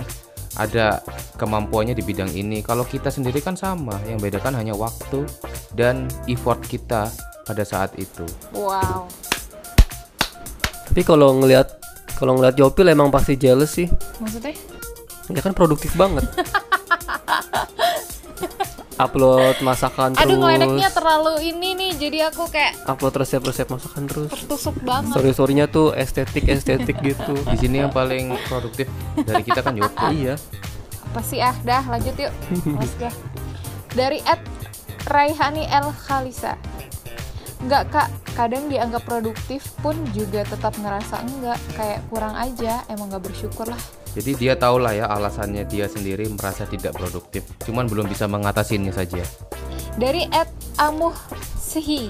ada 0.56 1.04
kemampuannya 1.36 1.92
di 1.92 2.00
bidang 2.00 2.32
ini. 2.32 2.64
Kalau 2.64 2.88
kita 2.88 3.12
sendiri 3.12 3.44
kan 3.44 3.60
sama, 3.60 4.00
yang 4.08 4.20
bedakan 4.20 4.56
hanya 4.56 4.72
waktu 4.80 5.28
dan 5.76 6.08
effort 6.32 6.64
kita 6.64 7.12
pada 7.44 7.64
saat 7.68 8.00
itu. 8.00 8.24
Wow. 8.56 9.12
Tapi 10.88 11.04
kalau 11.04 11.36
ngelihat 11.36 11.79
kalau 12.20 12.36
ngelihat 12.36 12.60
Yopil 12.60 12.92
emang 12.92 13.08
pasti 13.08 13.40
jealous 13.40 13.72
sih. 13.72 13.88
Maksudnya? 14.20 14.54
Ya 15.32 15.40
kan 15.40 15.56
produktif 15.56 15.96
banget. 15.96 16.28
upload 19.00 19.56
masakan 19.64 20.12
Aduh 20.20 20.36
terus. 20.36 20.40
ngeledeknya 20.44 20.90
terlalu 20.92 21.34
ini 21.56 21.70
nih, 21.80 21.92
jadi 21.96 22.18
aku 22.30 22.52
kayak 22.52 22.84
upload 22.84 23.16
resep-resep 23.16 23.72
masakan 23.72 24.04
terus. 24.12 24.30
tertusuk 24.36 24.76
banget. 24.84 25.16
Story 25.16 25.32
storynya 25.32 25.66
tuh 25.72 25.96
estetik 25.96 26.46
estetik 26.52 27.00
gitu. 27.08 27.34
Di 27.48 27.58
sini 27.58 27.80
yang 27.88 27.96
paling 27.96 28.36
produktif 28.52 28.92
dari 29.16 29.42
kita 29.48 29.64
kan 29.64 29.80
Yopi. 29.80 30.08
iya. 30.28 30.36
Apa 31.10 31.22
sih 31.24 31.40
ah, 31.40 31.56
dah 31.64 31.82
lanjut 31.88 32.14
yuk. 32.20 32.34
Males 32.68 32.94
dah. 33.00 33.14
Dari 33.96 34.20
Ed 34.28 34.44
Raihani 35.08 35.66
El 35.72 35.90
Khalisa. 35.96 36.60
Enggak 37.60 37.84
kak, 37.92 38.10
kadang 38.40 38.72
dianggap 38.72 39.04
produktif 39.04 39.76
pun 39.84 39.96
juga 40.16 40.48
tetap 40.48 40.72
ngerasa 40.80 41.20
enggak, 41.28 41.60
kayak 41.76 42.00
kurang 42.08 42.32
aja, 42.40 42.88
emang 42.88 43.12
nggak 43.12 43.28
bersyukur 43.28 43.68
lah. 43.68 43.80
Jadi 44.16 44.32
dia 44.40 44.56
tahu 44.56 44.82
lah 44.82 44.96
ya 44.96 45.06
alasannya 45.06 45.68
dia 45.68 45.86
sendiri 45.86 46.26
merasa 46.34 46.64
tidak 46.66 46.96
produktif. 46.96 47.46
Cuman 47.68 47.86
belum 47.86 48.08
bisa 48.08 48.26
mengatasinya 48.26 48.90
saja. 48.96 49.22
Dari 50.00 50.26
Ed 50.32 50.50
Amuh 50.80 51.14
Sehi, 51.60 52.10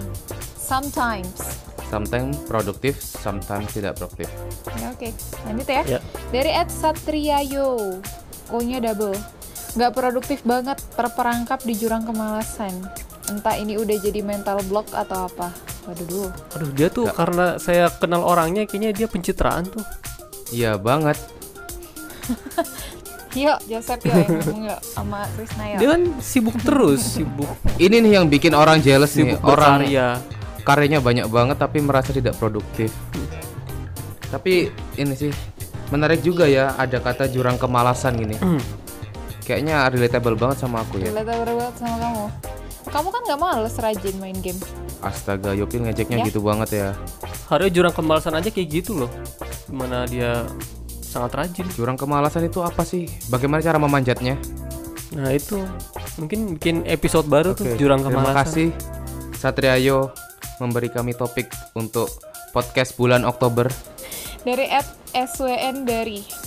sometimes. 0.55 1.65
Sometimes 1.89 2.37
produktif, 2.45 3.01
sometimes 3.01 3.73
tidak 3.73 3.97
produktif. 3.97 4.29
Ya 4.77 4.93
oke, 4.93 5.09
lanjut 5.49 5.67
ya. 5.67 5.81
Ya. 5.97 5.99
Dari 6.29 6.51
Ed 6.53 6.69
Satriayo, 6.69 7.97
O-nya 8.53 8.77
double. 8.77 9.17
Nggak 9.73 9.91
produktif 9.97 10.39
banget, 10.45 10.77
terperangkap 10.93 11.65
di 11.65 11.73
jurang 11.73 12.05
kemalasan. 12.05 12.73
Entah 13.29 13.55
ini 13.55 13.77
udah 13.77 13.97
jadi 14.01 14.25
mental 14.25 14.59
block 14.65 14.89
atau 14.91 15.29
apa. 15.29 15.53
Waduh, 15.85 16.05
duh. 16.09 16.29
Aduh 16.57 16.69
dia 16.73 16.89
tuh 16.89 17.05
karena 17.13 17.61
saya 17.61 17.93
kenal 17.93 18.25
orangnya 18.25 18.65
kayaknya 18.65 18.91
dia 18.91 19.07
pencitraan 19.07 19.69
tuh. 19.69 19.85
Iya 20.49 20.81
banget. 20.81 21.17
Yuk, 23.37 23.61
Joseph 23.69 24.01
yuk 24.09 24.13
yang 24.17 24.25
ngomong 24.41 24.61
yuk 24.73 24.79
sama 24.81 25.29
Krisna 25.37 25.63
yuk. 25.69 25.77
Dia 25.77 25.87
kan 25.93 26.01
sibuk 26.17 26.57
terus, 26.65 27.01
sibuk 27.13 27.45
Ini 27.77 28.01
nih 28.01 28.11
yang 28.17 28.25
bikin 28.25 28.57
orang 28.57 28.81
jealous 28.81 29.13
nih. 29.13 29.37
sibuk 29.37 29.45
Orang 29.45 29.85
berkarya. 29.85 30.17
karyanya 30.65 30.97
banyak 30.97 31.29
banget 31.29 31.57
tapi 31.61 31.77
merasa 31.77 32.09
tidak 32.09 32.33
produktif. 32.41 32.89
Tapi 34.33 34.73
ini 34.97 35.13
sih 35.13 35.29
menarik 35.93 36.25
juga 36.25 36.49
ya 36.49 36.73
ada 36.73 36.97
kata 36.97 37.29
jurang 37.29 37.61
kemalasan 37.61 38.17
gini. 38.17 38.33
Hmm. 38.41 38.61
Kayaknya 39.45 39.85
relatable 39.89 40.33
banget 40.33 40.57
sama 40.65 40.81
aku 40.81 40.97
ya. 40.97 41.13
Relate 41.13 41.53
banget 41.53 41.75
sama 41.77 41.95
kamu. 42.01 42.25
Kamu 42.89 43.07
kan 43.09 43.21
nggak 43.23 43.39
males 43.39 43.75
rajin 43.75 44.15
main 44.17 44.37
game. 44.37 44.57
Astaga, 44.99 45.53
Yopil 45.53 45.85
ngejeknya 45.85 46.19
Ya. 46.19 46.25
gitu 46.25 46.41
banget 46.41 46.69
ya. 46.73 46.89
Harusnya 47.47 47.71
jurang 47.71 47.93
kemalasan 47.93 48.33
aja 48.33 48.49
kayak 48.49 48.69
gitu 48.73 48.97
loh. 48.97 49.11
Di 49.39 49.71
mana 49.71 50.03
dia 50.03 50.43
sangat 50.99 51.31
rajin. 51.35 51.65
Jurang 51.71 51.95
kemalasan 51.95 52.45
itu 52.45 52.59
apa 52.59 52.81
sih? 52.81 53.07
Bagaimana 53.27 53.61
cara 53.61 53.77
memanjatnya? 53.77 54.35
Nah 55.09 55.29
itu 55.29 55.57
mungkin 56.17 56.57
bikin 56.57 56.85
episode 56.85 57.25
baru 57.25 57.53
tuh 57.53 57.65
Oke, 57.65 57.77
jurang 57.77 58.01
Terima 58.01 58.21
kemalasan. 58.25 58.37
kasih 58.43 58.69
Satriayo 59.33 60.11
memberi 60.59 60.91
kami 60.91 61.15
topik 61.15 61.47
untuk 61.73 62.11
podcast 62.51 62.93
bulan 62.93 63.23
Oktober. 63.23 63.71
Dari 64.39 64.67
at 64.67 64.85
SWN 65.11 65.83
dari. 65.83 66.38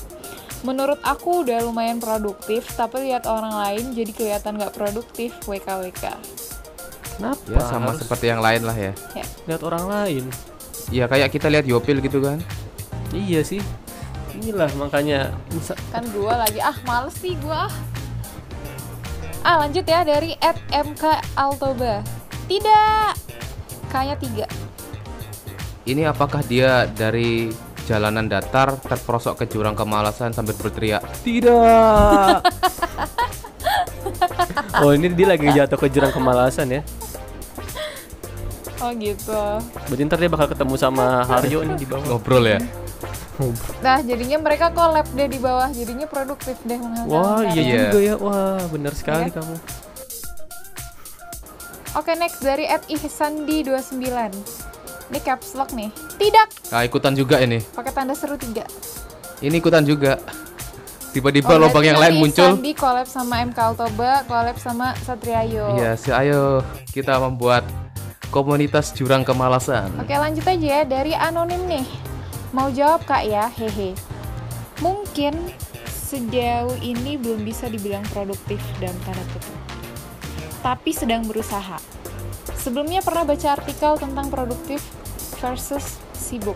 Menurut 0.63 1.03
aku 1.03 1.43
udah 1.43 1.59
lumayan 1.67 1.99
produktif, 1.99 2.71
tapi 2.79 3.11
lihat 3.11 3.27
orang 3.27 3.51
lain 3.51 3.99
jadi 3.99 4.13
kelihatan 4.15 4.55
nggak 4.59 4.75
produktif. 4.75 5.35
WKWK. 5.43 6.15
Kenapa? 7.19 7.43
Ya 7.51 7.61
sama 7.67 7.93
harus 7.93 8.01
seperti 8.07 8.31
yang 8.31 8.39
lain 8.39 8.63
lah 8.63 8.77
ya. 8.79 8.93
Ya. 9.13 9.27
lihat 9.47 9.63
orang 9.67 9.85
lain. 9.91 10.25
Ya 10.89 11.11
kayak 11.11 11.35
kita 11.35 11.51
lihat 11.51 11.67
Yopil 11.67 11.99
gitu 11.99 12.23
kan. 12.23 12.39
Iya 13.11 13.43
sih. 13.43 13.61
Inilah 14.33 14.71
makanya 14.79 15.35
misa- 15.53 15.77
Kan 15.93 16.07
gua 16.15 16.41
lagi 16.47 16.63
ah 16.63 16.79
males 16.87 17.13
sih 17.19 17.37
gua. 17.43 17.69
ah. 17.69 17.73
Ah 19.43 19.57
lanjut 19.67 19.83
ya 19.83 20.07
dari 20.07 20.39
at 20.39 20.57
MK 20.71 21.03
Altoba. 21.35 22.01
Tidak. 22.47 23.13
Kayaknya 23.91 24.17
tiga. 24.17 24.47
Ini 25.83 26.07
apakah 26.09 26.47
dia 26.47 26.87
dari 26.87 27.51
jalanan 27.85 28.27
datar 28.27 28.79
terperosok 28.79 29.43
ke 29.43 29.45
jurang 29.51 29.75
kemalasan 29.75 30.31
sambil 30.31 30.55
berteriak 30.55 31.03
tidak. 31.27 32.43
oh 34.83 34.91
ini 34.95 35.11
dia 35.13 35.27
lagi 35.29 35.47
jatuh 35.51 35.79
ke 35.79 35.89
jurang 35.91 36.13
kemalasan 36.15 36.81
ya. 36.81 36.83
Oh 38.83 38.91
gitu. 38.99 39.43
Berarti 39.87 40.03
ntar 40.07 40.19
dia 40.19 40.31
bakal 40.31 40.51
ketemu 40.51 40.75
sama 40.75 41.23
Haryo 41.23 41.63
nih 41.63 41.77
di 41.79 41.87
bawah. 41.87 42.19
ngobrol 42.19 42.47
ya? 42.47 42.59
Nah 43.79 43.99
jadinya 44.03 44.39
mereka 44.43 44.71
collab 44.75 45.07
deh 45.15 45.31
di 45.31 45.39
bawah. 45.39 45.71
Jadinya 45.71 46.07
produktif 46.11 46.59
deh 46.67 46.79
menghasilkan 46.79 47.15
Wah 47.15 47.43
iya. 47.47 47.63
Iya. 47.63 47.83
juga 47.91 47.99
ya. 48.03 48.15
Wah 48.19 48.63
benar 48.71 48.93
sekali 48.99 49.31
Iya. 49.31 49.39
kamu. 49.39 49.55
Oke 51.93 52.13
next 52.17 52.41
dari 52.41 52.65
at 52.67 52.83
Ihsandi29 52.89 54.72
Ini 55.09 55.19
caps 55.21 55.55
lock 55.55 55.73
nih. 55.73 55.91
Tidak. 55.91 56.49
Nah 56.71 56.83
ikutan 56.83 57.13
juga 57.13 57.39
ini. 57.39 57.59
Pakai 57.61 57.91
tanda 57.91 58.13
seru 58.13 58.37
tiga. 58.37 58.63
Ini 59.39 59.57
ikutan 59.57 59.83
juga. 59.83 60.21
Tiba-tiba 61.13 61.53
Oh, 61.53 61.61
lubang 61.61 61.85
yang 61.85 62.01
lain 62.01 62.17
muncul. 62.17 62.57
Sandi 62.57 62.73
collab 62.73 63.05
sama 63.05 63.45
MK 63.45 63.59
Altoba 63.61 64.25
Collab 64.25 64.57
sama 64.57 64.97
Satriayo. 64.97 65.77
Iya, 65.77 65.93
si 65.93 66.09
ayo. 66.09 66.65
Kita 66.89 67.21
membuat 67.21 67.69
komunitas 68.33 68.97
jurang 68.97 69.21
kemalasan. 69.21 69.93
Oke 70.01 70.17
lanjut 70.17 70.41
aja 70.43 70.81
ya. 70.81 70.83
Dari 70.83 71.13
anonim 71.13 71.69
nih. 71.69 71.85
Mau 72.53 72.73
jawab 72.73 73.05
kak 73.05 73.29
ya? 73.29 73.53
Hehe. 73.53 73.93
Mungkin 74.81 75.37
sejauh 75.85 76.81
ini 76.81 77.17
belum 77.17 77.45
bisa 77.45 77.69
dibilang 77.69 78.05
produktif 78.09 78.61
dalam 78.77 78.97
tanda 79.05 79.21
kutip. 79.31 79.53
Tapi 80.61 80.91
sedang 80.93 81.29
berusaha 81.29 81.77
Sebelumnya 82.63 83.03
pernah 83.03 83.27
baca 83.27 83.59
artikel 83.59 83.99
tentang 83.99 84.31
produktif 84.31 84.79
versus 85.43 85.99
sibuk. 86.15 86.55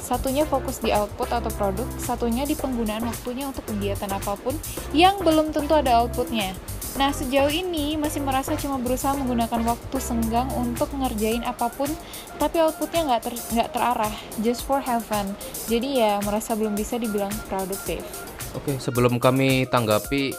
Satunya 0.00 0.48
fokus 0.48 0.80
di 0.80 0.88
output 0.88 1.28
atau 1.28 1.52
produk, 1.52 1.84
satunya 2.00 2.48
di 2.48 2.56
penggunaan 2.56 3.04
waktunya 3.04 3.44
untuk 3.44 3.68
kegiatan 3.68 4.08
apa 4.08 4.40
pun 4.40 4.56
yang 4.96 5.20
belum 5.20 5.52
tentu 5.52 5.76
ada 5.76 6.00
outputnya. 6.00 6.56
Nah, 6.96 7.08
sejauh 7.08 7.48
ini 7.48 7.96
masih 7.96 8.20
merasa 8.20 8.52
cuma 8.56 8.76
berusaha 8.76 9.16
menggunakan 9.16 9.64
waktu 9.64 9.96
senggang 9.96 10.48
untuk 10.56 10.92
ngerjain 10.92 11.40
apa 11.44 11.72
pun, 11.72 11.88
tapi 12.36 12.60
outputnya 12.60 13.08
nggak 13.08 13.22
ter- 13.28 13.70
terarah, 13.72 14.12
just 14.44 14.64
for 14.64 14.80
have 14.80 15.04
fun. 15.04 15.36
Jadi 15.68 16.00
ya 16.00 16.20
merasa 16.20 16.52
belum 16.52 16.76
bisa 16.76 17.00
dibilang 17.00 17.32
produktif. 17.48 18.00
Oke, 18.52 18.76
sebelum 18.76 19.16
kami 19.16 19.64
tanggapi 19.68 20.36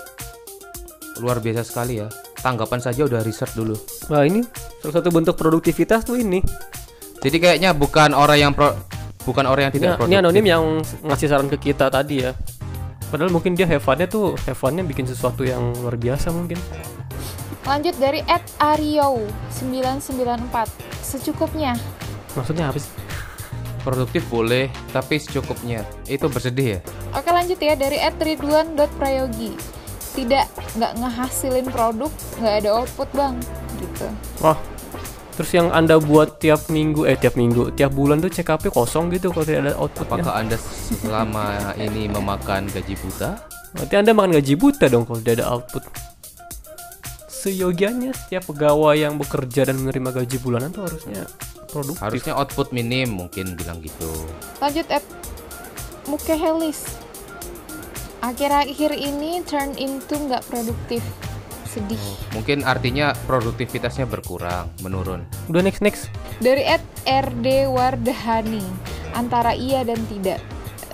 luar 1.22 1.42
biasa 1.42 1.66
sekali 1.66 2.02
ya. 2.02 2.10
Tanggapan 2.44 2.80
saja 2.84 3.08
udah 3.08 3.24
research 3.24 3.56
dulu. 3.56 3.80
Wah 4.12 4.28
ini 4.28 4.44
salah 4.84 5.00
satu 5.00 5.10
bentuk 5.16 5.40
produktivitas 5.40 6.04
tuh 6.04 6.20
ini. 6.20 6.44
Jadi 7.24 7.40
kayaknya 7.40 7.72
bukan 7.72 8.12
orang 8.12 8.36
yang 8.36 8.52
pro, 8.52 8.76
bukan 9.24 9.48
orang 9.48 9.72
yang 9.72 9.74
tidak 9.74 9.96
Ini, 9.96 9.96
ini 9.96 9.96
produktif. 9.96 10.20
anonim 10.20 10.46
yang 10.46 10.64
ngasih 11.08 11.28
saran 11.32 11.48
ke 11.48 11.72
kita 11.72 11.88
tadi 11.88 12.28
ya. 12.28 12.36
Padahal 13.08 13.32
mungkin 13.32 13.56
dia 13.56 13.64
have 13.64 13.80
fun-nya 13.80 14.12
tuh 14.12 14.36
have 14.44 14.60
fun-nya 14.60 14.84
bikin 14.84 15.08
sesuatu 15.08 15.48
yang 15.48 15.72
luar 15.80 15.96
biasa 15.96 16.36
mungkin. 16.36 16.60
Lanjut 17.64 17.96
dari 17.96 18.20
Ed 18.28 18.44
Ario 18.60 19.24
994 19.56 20.68
secukupnya. 21.00 21.80
Maksudnya 22.36 22.68
apa 22.68 22.76
sih? 22.76 22.92
Produktif 23.88 24.28
boleh, 24.28 24.68
tapi 24.92 25.16
secukupnya. 25.16 25.88
Itu 26.12 26.28
bersedih 26.28 26.68
ya. 26.76 26.80
Oke 27.16 27.32
lanjut 27.32 27.56
ya 27.56 27.80
dari 27.80 28.04
@ridwan.prayogi. 28.04 29.56
Tidak 30.14 30.46
nggak 30.78 30.94
ngehasilin 31.02 31.68
produk, 31.74 32.12
nggak 32.38 32.56
ada 32.62 32.70
output 32.78 33.10
bang, 33.18 33.36
gitu. 33.82 34.08
Wah. 34.46 34.58
Terus 35.34 35.50
yang 35.58 35.74
anda 35.74 35.98
buat 35.98 36.38
tiap 36.38 36.70
minggu 36.70 37.10
eh 37.10 37.18
tiap 37.18 37.34
minggu 37.34 37.74
tiap 37.74 37.90
bulan 37.98 38.22
tuh 38.22 38.30
CKP 38.30 38.70
kosong 38.70 39.10
gitu 39.10 39.34
kalau 39.34 39.42
tidak 39.42 39.62
ada 39.66 39.74
outputnya. 39.82 40.22
Apakah 40.22 40.34
Anda 40.38 40.58
selama 40.62 41.46
ini 41.74 42.06
memakan 42.06 42.70
gaji 42.70 42.94
buta? 43.02 43.42
Berarti 43.74 43.94
anda 43.98 44.14
makan 44.14 44.38
gaji 44.38 44.54
buta 44.54 44.86
dong 44.86 45.10
kalau 45.10 45.18
tidak 45.26 45.42
ada 45.42 45.46
output. 45.50 45.84
Seyogianya 47.26 48.14
setiap 48.14 48.46
pegawai 48.46 48.94
yang 48.94 49.18
bekerja 49.18 49.74
dan 49.74 49.82
menerima 49.82 50.22
gaji 50.22 50.38
bulanan 50.38 50.70
tuh 50.70 50.86
harusnya 50.86 51.26
produktif. 51.66 52.06
Harusnya 52.06 52.34
output 52.38 52.70
minim 52.70 53.10
mungkin 53.18 53.58
bilang 53.58 53.82
gitu. 53.82 54.14
Lanjut 54.62 54.86
at 54.94 55.02
Mukehelis. 56.06 57.03
Akhir-akhir 58.24 58.96
ini 58.96 59.44
turn 59.44 59.76
into 59.76 60.16
nggak 60.16 60.48
produktif, 60.48 61.04
sedih. 61.68 62.00
Mungkin 62.32 62.64
artinya 62.64 63.12
produktivitasnya 63.28 64.08
berkurang, 64.08 64.72
menurun. 64.80 65.28
Udah 65.52 65.60
next 65.60 65.84
next. 65.84 66.08
Dari 66.40 66.64
at 66.64 66.80
RD 67.04 67.68
Wardahani 67.68 68.64
antara 69.12 69.52
iya 69.52 69.84
dan 69.84 70.00
tidak. 70.08 70.40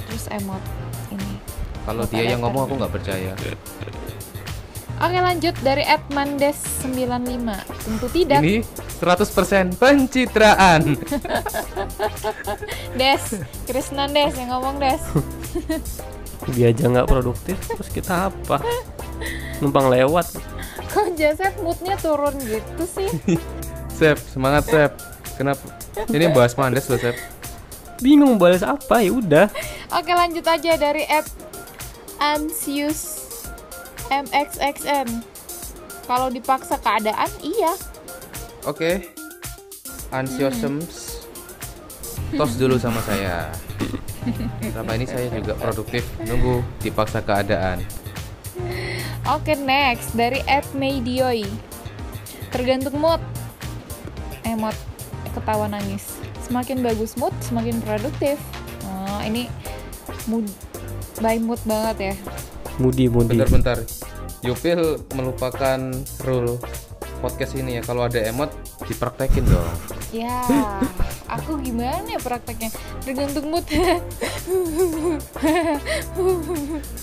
Terus 0.10 0.26
emot 0.42 0.58
ini. 1.14 1.38
Kalau 1.86 2.10
dia 2.10 2.34
yang 2.34 2.42
ngomong 2.42 2.66
aku 2.66 2.74
nggak 2.82 2.94
percaya. 2.98 3.38
Oke 4.98 5.18
lanjut 5.22 5.54
dari 5.62 5.86
@mandes95. 6.10 7.46
Tentu 7.86 8.08
tidak. 8.10 8.42
Ini 8.42 8.66
100% 8.98 9.78
pencitraan. 9.78 10.82
Des, 13.00 13.24
Krisnan 13.70 14.18
Des 14.18 14.34
yang 14.34 14.50
ngomong 14.50 14.82
Des. 14.82 14.98
dia 16.56 16.72
aja 16.72 16.88
nggak 16.88 17.08
produktif 17.08 17.58
terus 17.68 17.90
kita 17.92 18.32
apa 18.32 18.64
numpang 19.60 19.92
lewat 19.92 20.32
Kok 20.90 21.14
Joseph 21.14 21.54
moodnya 21.62 21.94
turun 22.02 22.34
gitu 22.42 22.84
sih? 22.90 23.10
Sep, 24.00 24.18
semangat 24.18 24.66
Sep. 24.66 24.92
Kenapa? 25.38 25.62
Ini 26.10 26.34
bahas 26.34 26.58
mandes 26.58 26.90
loh 26.90 26.98
Sep. 26.98 27.14
bingung 28.00 28.40
balas 28.40 28.64
apa 28.64 29.04
ya 29.04 29.12
udah 29.12 29.48
Oke 29.92 30.16
lanjut 30.16 30.48
aja 30.48 30.80
dari 30.80 31.04
app 31.12 31.28
Ansius 32.20 33.20
MXXN. 34.10 35.08
Kalau 36.10 36.28
dipaksa 36.34 36.82
keadaan, 36.82 37.30
iya. 37.46 37.74
Oke. 38.66 39.14
Ansiosems. 40.10 41.22
Tos 42.34 42.58
dulu 42.58 42.82
sama 42.82 43.00
saya. 43.06 43.54
Selama 44.62 44.92
ini 44.96 45.06
saya 45.08 45.28
juga 45.32 45.54
produktif 45.58 46.04
nunggu 46.24 46.62
dipaksa 46.84 47.24
keadaan. 47.24 47.82
Oke 49.30 49.54
next 49.54 50.18
dari 50.18 50.42
app 50.50 50.66
Medioi. 50.74 51.46
Tergantung 52.50 52.98
mood. 52.98 53.22
Emot 54.42 54.74
ketawa 55.38 55.70
nangis. 55.70 56.18
Semakin 56.42 56.82
bagus 56.82 57.14
mood, 57.14 57.34
semakin 57.46 57.78
produktif. 57.86 58.42
Oh, 58.90 59.22
ini 59.22 59.46
mood 60.26 60.50
by 61.22 61.38
mood 61.38 61.62
banget 61.70 61.98
ya. 62.14 62.16
mudi 62.80 63.06
mudi 63.12 63.36
Bentar-bentar. 63.38 63.84
Yupil 64.40 65.04
melupakan 65.14 65.80
rule 66.24 66.58
podcast 67.20 67.54
ini 67.60 67.78
ya. 67.78 67.82
Kalau 67.84 68.08
ada 68.08 68.24
emot 68.24 68.50
dipraktekin 68.88 69.44
dong. 69.46 69.68
Ya, 70.10 70.42
aku 71.30 71.62
gimana 71.62 72.04
ya 72.10 72.20
prakteknya? 72.20 72.74
Tergantung 73.06 73.54
mood. 73.54 73.66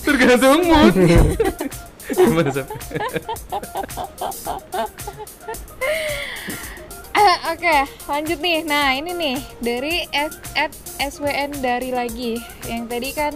Tergantung 0.05 0.61
mood. 0.67 0.95
Gimana 2.11 2.49
Sep? 2.51 2.67
Oke, 7.47 7.77
lanjut 8.05 8.39
nih. 8.43 8.59
Nah, 8.67 8.93
ini 8.93 9.11
nih 9.15 9.37
dari 9.63 10.05
S 10.13 10.35
at 10.53 10.71
SWN 10.99 11.63
dari 11.63 11.89
lagi. 11.95 12.37
Yang 12.67 12.83
tadi 12.91 13.09
kan 13.15 13.33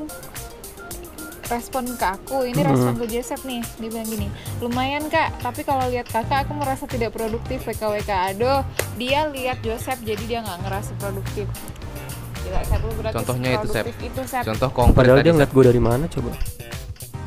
respon 1.52 1.84
ke 2.00 2.06
aku, 2.08 2.48
ini 2.48 2.64
respon 2.64 2.96
ke 2.96 3.06
Joseph 3.12 3.44
nih. 3.44 3.60
Dia 3.78 3.90
bilang 3.92 4.08
gini, 4.08 4.28
lumayan 4.64 5.04
kak, 5.12 5.44
tapi 5.44 5.68
kalau 5.68 5.92
lihat 5.92 6.08
kakak 6.08 6.48
aku 6.48 6.56
merasa 6.56 6.88
tidak 6.88 7.12
produktif 7.12 7.68
WKWK. 7.68 8.12
Aduh, 8.34 8.64
dia 8.96 9.28
lihat 9.28 9.60
Joseph 9.60 10.00
jadi 10.08 10.24
dia 10.24 10.40
nggak 10.42 10.60
ngerasa 10.64 10.92
produktif. 10.98 11.46
Gila, 12.42 12.62
Sep, 12.66 12.82
berarti 12.82 13.16
Contohnya 13.22 13.50
itu, 13.60 13.68
Sep. 13.70 13.86
itu, 14.00 14.22
Sep. 14.26 14.44
Contoh 14.48 14.70
konkret 14.74 14.98
padahal 14.98 15.20
tadi, 15.22 15.26
dia 15.30 15.34
ngeliat 15.36 15.52
gue 15.54 15.64
dari 15.68 15.82
mana 15.84 16.06
coba 16.10 16.34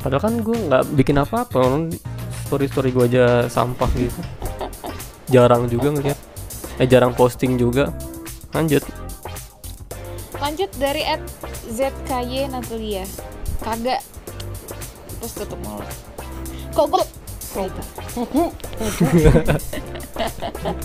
padahal 0.04 0.20
kan 0.20 0.34
gue 0.44 0.56
nggak 0.68 0.82
bikin 1.00 1.16
apa-apa 1.16 1.56
orang 1.64 1.88
story 2.44 2.68
story 2.68 2.92
gue 2.92 3.08
aja 3.08 3.48
sampah 3.48 3.88
gitu 3.96 4.20
jarang 5.32 5.64
juga 5.72 5.96
ngeliat 5.96 6.18
eh 6.76 6.84
jarang 6.84 7.16
posting 7.16 7.56
juga 7.56 7.88
lanjut 8.52 8.84
Lanjut 10.44 10.68
dari 10.76 11.00
at 11.08 11.24
ZKY 11.72 12.52
Natalia. 12.52 13.08
Kagak. 13.64 14.04
Terus 15.24 15.40
tutup 15.40 15.56
mulut. 15.64 15.88
Kok 16.76 16.86
gue 16.92 17.04
gitu. 17.64 17.82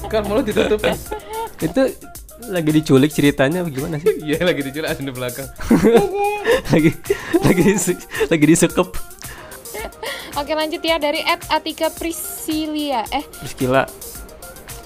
Kan 0.15 0.21
mulut 0.31 0.47
ditutup 0.47 0.79
ya. 0.79 0.95
itu 1.59 1.81
lagi 2.47 2.71
diculik 2.71 3.11
ceritanya 3.11 3.67
gimana 3.67 3.99
sih 3.99 4.15
Iya 4.31 4.47
lagi 4.47 4.63
diculik 4.63 4.87
asli 4.87 5.03
di 5.03 5.11
belakang. 5.11 5.43
lagi 6.71 6.95
lagi 7.43 7.63
lagi 8.31 8.45
disekep 8.47 8.87
Oke 10.39 10.55
lanjut 10.55 10.79
ya 10.87 10.95
dari 11.03 11.19
at 11.19 11.43
Atika 11.51 11.91
Priscilia. 11.91 13.03
Eh 13.11 13.27
Priscila 13.43 13.83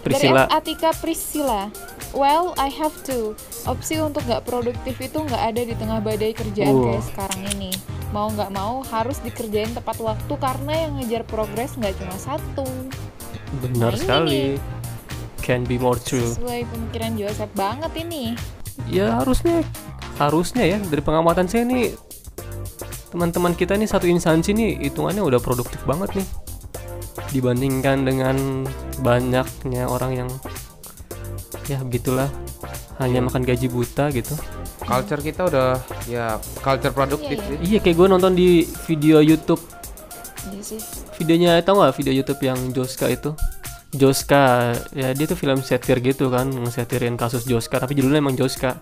dari 0.04 0.20
Priscila 0.20 0.44
at 0.44 0.52
Atika 0.54 0.92
Priscilla. 0.94 1.62
Well, 2.12 2.54
I 2.56 2.70
have 2.70 2.94
to. 3.08 3.34
Opsi 3.64 3.98
untuk 3.98 4.22
nggak 4.24 4.44
produktif 4.44 5.00
itu 5.00 5.18
nggak 5.18 5.44
ada 5.50 5.62
di 5.64 5.74
tengah 5.74 5.98
badai 5.98 6.32
kerjaan 6.32 6.70
Wow. 6.70 6.86
kayak 6.92 7.04
sekarang 7.06 7.42
ini. 7.54 7.72
Mau 8.12 8.30
nggak 8.30 8.52
mau 8.52 8.84
harus 8.84 9.18
dikerjain 9.20 9.72
tepat 9.72 9.98
waktu 9.98 10.34
karena 10.36 10.74
yang 10.78 10.92
ngejar 10.98 11.24
progres 11.24 11.74
nggak 11.74 11.96
cuma 11.98 12.16
satu. 12.16 12.68
benar 13.56 13.92
Nah, 13.92 14.00
sekali 14.00 14.58
nih. 14.58 14.62
can 15.40 15.62
be 15.62 15.78
more 15.78 15.96
true 15.96 16.26
Sesuai 16.28 16.66
pemikiran 16.66 17.14
Joseph 17.16 17.54
banget 17.54 17.92
ini. 17.96 18.34
ya 18.86 19.16
harusnya 19.16 19.62
harusnya 20.16 20.66
ya 20.66 20.78
dari 20.82 21.00
pengamatan 21.00 21.46
saya 21.46 21.62
nih 21.64 21.94
teman-teman 23.08 23.54
kita 23.54 23.74
nih 23.74 23.86
satu 23.86 24.06
instansi 24.06 24.50
nih 24.52 24.82
hitungannya 24.84 25.22
udah 25.22 25.38
produktif 25.38 25.78
banget 25.84 26.10
nih 26.16 26.28
dibandingkan 27.34 28.06
dengan 28.06 28.38
banyaknya 29.00 29.84
orang 29.86 30.12
yang 30.16 30.30
ya 31.66 31.82
begitulah 31.82 32.30
hanya 32.98 33.20
makan 33.20 33.42
gaji 33.42 33.68
buta 33.68 34.08
gitu 34.10 34.36
Culture 34.80 35.24
kita 35.24 35.48
udah 35.48 35.80
ya 36.06 36.36
culture 36.60 36.92
produktif 36.92 37.40
Iya, 37.40 37.48
sih. 37.48 37.58
iya 37.66 37.80
kayak 37.80 37.96
gue 37.96 38.08
nonton 38.10 38.34
di 38.34 38.50
video 38.86 39.18
YouTube 39.20 39.64
Iya 40.46 40.62
sih. 40.62 40.80
videonya 41.18 41.58
tau 41.60 41.80
gak 41.80 41.96
video 41.96 42.12
YouTube 42.14 42.42
yang 42.42 42.60
Joska 42.70 43.08
itu 43.08 43.32
Joska 43.92 44.74
ya 44.92 45.14
dia 45.14 45.24
tuh 45.24 45.34
film 45.34 45.62
satir 45.62 45.98
gitu 46.00 46.28
kan 46.28 46.50
ngesetirin 46.50 47.16
kasus 47.16 47.44
Joska 47.44 47.78
tapi 47.78 47.94
judulnya 47.94 48.20
emang 48.20 48.36
Joska 48.36 48.76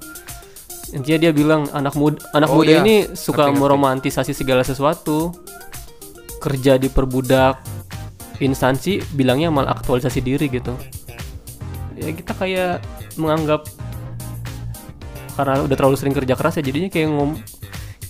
intinya 0.92 1.20
dia 1.22 1.32
bilang 1.32 1.70
anak 1.70 1.94
muda 1.94 2.18
anak 2.32 2.50
Oh, 2.50 2.58
muda 2.58 2.72
iya. 2.74 2.82
ini 2.82 2.96
suka 3.14 3.46
Ngerti, 3.46 3.52
ngerti. 3.52 3.62
meromantisasi 3.62 4.32
segala 4.34 4.60
sesuatu 4.62 5.32
kerja 6.42 6.76
diperbudak 6.76 7.62
instansi 8.42 9.02
bilangnya 9.14 9.54
malah 9.54 9.78
aktualisasi 9.78 10.20
diri 10.26 10.50
gitu. 10.50 10.74
Ya 11.98 12.10
kita 12.12 12.34
kayak 12.34 12.82
menganggap 13.16 13.70
karena 15.38 15.64
udah 15.64 15.76
terlalu 15.78 15.96
sering 15.96 16.16
kerja 16.18 16.34
keras 16.36 16.60
ya 16.60 16.64
jadinya 16.66 16.90
kayak 16.92 17.08
ngom 17.08 17.40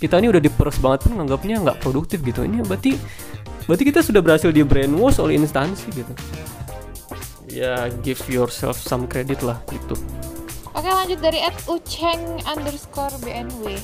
kita 0.01 0.17
ini 0.17 0.33
udah 0.33 0.41
diperes 0.41 0.81
banget 0.81 1.05
pun 1.05 1.21
nganggapnya 1.21 1.61
nggak 1.61 1.77
produktif 1.83 2.23
gitu. 2.25 2.41
Ini 2.41 2.65
berarti 2.65 2.97
berarti 3.69 3.83
kita 3.85 3.99
sudah 4.01 4.23
berhasil 4.23 4.49
di 4.49 4.65
brainwash 4.65 5.21
oleh 5.21 5.37
instansi 5.37 5.87
gitu. 5.93 6.13
Ya 7.51 7.91
give 8.01 8.23
yourself 8.31 8.79
some 8.79 9.05
credit 9.05 9.43
lah 9.45 9.59
gitu. 9.69 9.93
Oke 10.71 10.87
lanjut 10.87 11.19
dari 11.19 11.43
at 11.43 11.53
uceng 11.67 12.39
underscore 12.47 13.13
bnw 13.21 13.75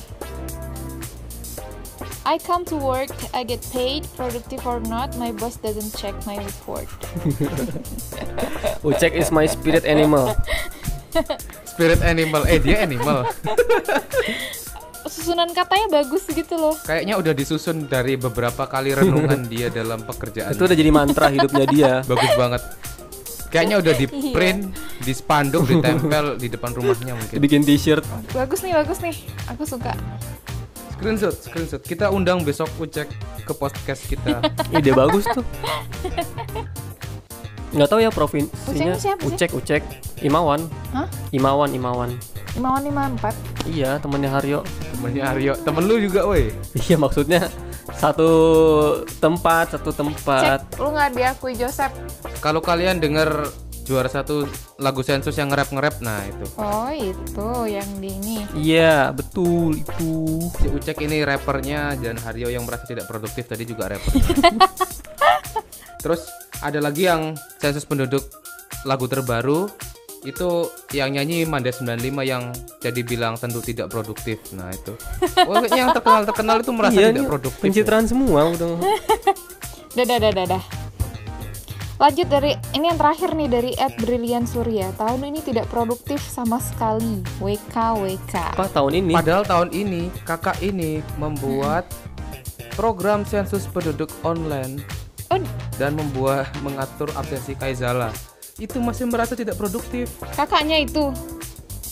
I 2.28 2.36
come 2.36 2.68
to 2.68 2.76
work, 2.76 3.08
I 3.32 3.40
get 3.40 3.64
paid, 3.72 4.04
productive 4.12 4.60
or 4.68 4.84
not, 4.84 5.16
my 5.16 5.32
boss 5.32 5.56
doesn't 5.56 5.96
check 5.96 6.12
my 6.28 6.36
report. 6.36 6.84
Ucek 8.84 9.16
is 9.16 9.32
my 9.32 9.48
spirit 9.48 9.88
animal 9.88 10.36
Spirit 11.72 12.04
animal. 12.04 12.44
Eh 12.44 12.60
dia 12.60 12.84
animal. 12.84 13.24
Susunan 15.08 15.48
katanya 15.56 16.02
bagus 16.02 16.28
gitu 16.28 16.52
loh. 16.58 16.76
Kayaknya 16.84 17.16
udah 17.16 17.32
disusun 17.32 17.88
dari 17.88 18.20
beberapa 18.20 18.68
kali 18.68 18.92
renungan 18.92 19.48
dia 19.48 19.72
dalam 19.72 20.04
pekerjaan. 20.04 20.52
itu 20.52 20.62
udah 20.68 20.76
jadi 20.76 20.90
mantra 20.92 21.32
hidupnya 21.32 21.64
dia 21.64 21.92
bagus 22.04 22.32
banget. 22.36 22.62
Kayaknya 23.48 23.76
udah 23.80 23.94
di 23.96 24.04
Iya. 24.04 24.32
print, 24.36 24.60
di 25.00 25.12
spanduk, 25.16 25.64
ditempel 25.64 26.36
di 26.36 26.52
depan 26.52 26.76
rumahnya 26.76 27.16
mungkin. 27.16 27.40
bikin 27.40 27.64
t-shirt 27.64 28.04
Bagus 28.36 28.60
nih, 28.60 28.76
bagus 28.76 29.00
nih. 29.00 29.16
Aku 29.48 29.64
suka. 29.64 29.96
Screenshot, 30.98 31.34
screenshot. 31.38 31.78
Kita 31.78 32.10
undang 32.10 32.42
besok 32.42 32.66
Ucek 32.82 33.06
ke 33.46 33.52
podcast 33.54 34.02
kita. 34.10 34.42
ide 34.74 34.90
bagus 34.90 35.24
tuh 35.30 35.46
nggak 37.68 37.88
tahu 37.88 38.00
ya 38.00 38.08
provinsinya 38.08 38.96
sih? 38.96 39.12
Ucek 39.28 39.52
Ucek 39.52 39.82
Imawan 40.24 40.64
Hah? 40.96 41.04
Imawan 41.36 41.68
Imawan 41.68 42.10
Imawan 42.56 42.80
54. 43.20 43.68
iya 43.68 44.00
temennya 44.00 44.30
Haryo 44.32 44.64
Temennya 44.98 45.30
Aryo, 45.30 45.54
temen 45.62 45.86
lu 45.86 46.00
juga, 46.02 46.26
woi. 46.26 46.50
iya 46.74 46.96
maksudnya 46.98 47.46
satu 47.94 48.30
tempat 49.22 49.78
satu 49.78 49.94
tempat 49.94 50.64
Cek, 50.66 50.82
lu 50.82 50.90
nggak 50.90 51.10
diakui 51.14 51.54
Joseph. 51.54 51.94
Kalau 52.42 52.58
kalian 52.58 52.98
denger 52.98 53.46
juara 53.88 54.04
satu 54.06 54.44
lagu 54.76 55.00
sensus 55.00 55.32
yang 55.32 55.48
nge-rap 55.48 55.72
nge-rap, 55.72 55.96
nah 56.04 56.20
itu. 56.22 56.44
Oh 56.60 56.92
itu 56.92 57.48
yang 57.64 57.88
di 57.96 58.12
ini. 58.12 58.36
iya 58.52 59.08
betul 59.08 59.72
itu 59.72 60.36
Si 60.60 60.68
Ucek 60.68 61.00
ini 61.00 61.24
rappernya 61.24 61.96
dan 61.96 62.20
Haryo 62.20 62.52
yang 62.52 62.68
merasa 62.68 62.84
tidak 62.84 63.08
produktif 63.08 63.48
tadi 63.48 63.64
juga 63.64 63.88
rapper. 63.88 64.12
Terus 66.02 66.28
ada 66.60 66.78
lagi 66.78 67.08
yang 67.08 67.32
sensus 67.56 67.82
penduduk 67.82 68.22
lagu 68.84 69.08
terbaru 69.08 69.66
itu 70.20 70.66
yang 70.90 71.14
nyanyi 71.14 71.46
Manda 71.46 71.70
95 71.70 71.94
yang 72.26 72.50
jadi 72.82 73.00
bilang 73.02 73.38
tentu 73.38 73.62
tidak 73.62 73.88
produktif. 73.88 74.38
Nah, 74.52 74.68
itu. 74.70 74.92
Oh, 75.48 75.62
yang 75.64 75.94
terkenal-terkenal 75.94 76.60
itu 76.60 76.72
merasa 76.74 76.98
Iya, 76.98 77.14
tidak 77.14 77.30
produktif. 77.30 77.62
pencitraan 77.62 78.04
semua 78.04 78.50
udah. 78.50 78.76
Dadah, 79.96 80.18
dadah, 80.20 80.32
dadah. 80.44 80.62
Lanjut 81.98 82.30
dari 82.30 82.54
ini 82.72 82.86
yang 82.86 82.94
terakhir 82.94 83.34
nih 83.34 83.48
dari 83.50 83.70
Ed 83.74 83.98
Brilliant 83.98 84.46
Surya. 84.46 84.94
Tahun 84.94 85.18
ini 85.18 85.42
tidak 85.42 85.66
produktif 85.66 86.22
sama 86.22 86.62
sekali. 86.62 87.26
WK 87.42 87.74
WK. 87.98 88.34
Apa 88.54 88.70
tahun 88.70 89.02
ini? 89.02 89.12
Padahal 89.18 89.42
tahun 89.42 89.74
ini 89.74 90.06
kakak 90.22 90.62
ini 90.62 91.02
membuat 91.18 91.90
program 92.78 93.26
sensus 93.26 93.66
penduduk 93.66 94.14
online 94.22 94.78
Oh, 95.28 95.42
dan 95.76 95.92
membuat 95.92 96.46
mengatur 96.62 97.10
absensi 97.12 97.52
Kaizala. 97.52 98.14
Itu 98.56 98.78
masih 98.78 99.10
merasa 99.10 99.34
tidak 99.34 99.58
produktif. 99.58 100.08
kakaknya 100.32 100.80
itu. 100.80 101.10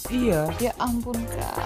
Iya. 0.07 0.47
Ya 0.57 0.73
ampun, 0.79 1.19
Kak. 1.27 1.59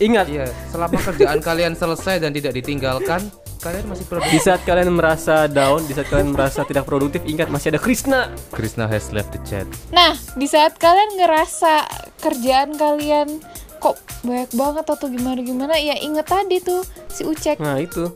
Ingat, 0.00 0.26
Iya, 0.26 0.48
selama 0.72 0.96
kerjaan 0.96 1.38
kalian 1.38 1.76
selesai 1.76 2.16
dan 2.18 2.32
tidak 2.32 2.56
ditinggalkan, 2.56 3.28
kalian 3.60 3.84
masih 3.86 4.04
di 4.04 4.10
produktif. 4.10 4.40
saat 4.40 4.60
kalian 4.64 4.88
merasa 4.96 5.44
down, 5.46 5.84
di 5.84 5.92
saat 5.92 6.08
kalian 6.08 6.32
merasa 6.32 6.64
tidak 6.64 6.88
produktif, 6.88 7.20
ingat 7.28 7.52
masih 7.52 7.76
ada 7.76 7.80
Krishna. 7.80 8.32
Krishna 8.50 8.88
has 8.88 9.12
left 9.12 9.36
the 9.36 9.40
chat. 9.44 9.68
Nah, 9.92 10.16
di 10.34 10.48
saat 10.48 10.80
kalian 10.80 11.20
ngerasa 11.20 11.84
kerjaan 12.24 12.74
kalian 12.80 13.44
kok 13.80 14.00
banyak 14.24 14.50
banget 14.56 14.84
atau 14.88 15.06
gimana 15.08 15.40
gimana, 15.44 15.74
ya 15.76 15.96
inget 16.00 16.24
tadi 16.24 16.60
tuh 16.60 16.80
si 17.12 17.22
Ucek. 17.28 17.60
Nah, 17.60 17.76
itu. 17.76 18.08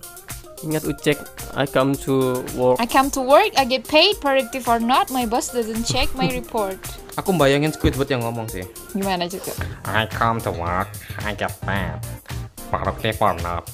Ingat 0.65 0.89
Ucek, 0.89 1.21
I 1.53 1.69
come 1.69 1.93
to 2.09 2.41
work. 2.57 2.81
I 2.81 2.89
come 2.89 3.13
to 3.13 3.21
work, 3.21 3.53
I 3.61 3.69
get 3.69 3.85
paid, 3.85 4.17
productive 4.25 4.65
or 4.65 4.81
not, 4.81 5.13
my 5.13 5.29
boss 5.29 5.53
doesn't 5.53 5.85
check 5.85 6.09
my 6.17 6.25
report. 6.41 6.81
Aku 7.21 7.37
bayangin 7.37 7.69
Squidward 7.69 8.09
yang 8.09 8.25
ngomong 8.25 8.49
sih. 8.49 8.65
Gimana 8.97 9.29
juga? 9.29 9.53
I 9.85 10.09
come 10.09 10.41
to 10.41 10.51
work, 10.57 10.89
I 11.21 11.37
get 11.37 11.53
paid. 11.61 12.01
Productive 12.73 13.21
or 13.21 13.37
not, 13.45 13.69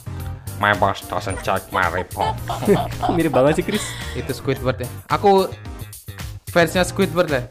my 0.61 0.77
boss 0.77 1.01
doesn't 1.09 1.41
check 1.41 1.65
my 1.73 1.89
report. 1.89 2.37
Mirip 3.17 3.33
banget 3.33 3.59
sih, 3.59 3.65
Chris. 3.65 3.83
Itu 4.13 4.37
Squidward 4.37 4.85
ya. 4.85 4.89
Aku 5.09 5.49
fansnya 6.53 6.85
Squidward 6.85 7.33
deh. 7.33 7.45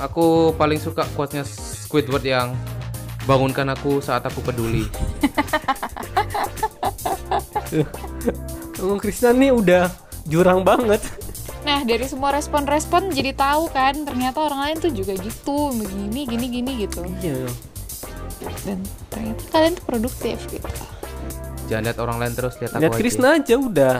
Aku 0.00 0.56
paling 0.56 0.80
suka 0.80 1.04
quote-nya 1.12 1.44
Squidward 1.44 2.24
yang 2.24 2.56
bangunkan 3.28 3.68
aku 3.68 4.00
saat 4.00 4.24
aku 4.24 4.40
peduli. 4.40 4.88
Oh, 8.76 9.00
Krishna 9.00 9.32
nih 9.32 9.56
udah 9.56 9.88
jurang 10.28 10.60
banget. 10.60 11.00
Nah, 11.64 11.80
dari 11.82 12.04
semua 12.04 12.30
respon-respon 12.36 13.08
jadi 13.08 13.32
tahu 13.32 13.72
kan, 13.72 14.04
ternyata 14.04 14.44
orang 14.44 14.68
lain 14.68 14.76
tuh 14.84 14.92
juga 14.92 15.16
gitu, 15.16 15.72
begini, 15.72 16.28
gini, 16.28 16.46
gini 16.52 16.72
gitu. 16.84 17.00
Iya. 17.24 17.48
Dan 18.68 18.84
ternyata 19.08 19.42
kalian 19.48 19.72
tuh 19.80 19.84
produktif 19.88 20.36
gitu. 20.52 20.68
Jangan 21.66 21.82
lihat 21.82 21.98
orang 21.98 22.16
lain 22.22 22.32
terus, 22.34 22.54
lihat 22.62 22.72
aku 22.74 22.82
Lihat 22.82 22.92
aja. 22.94 23.00
Krishna 23.02 23.28
aja 23.38 23.54
udah. 23.58 23.96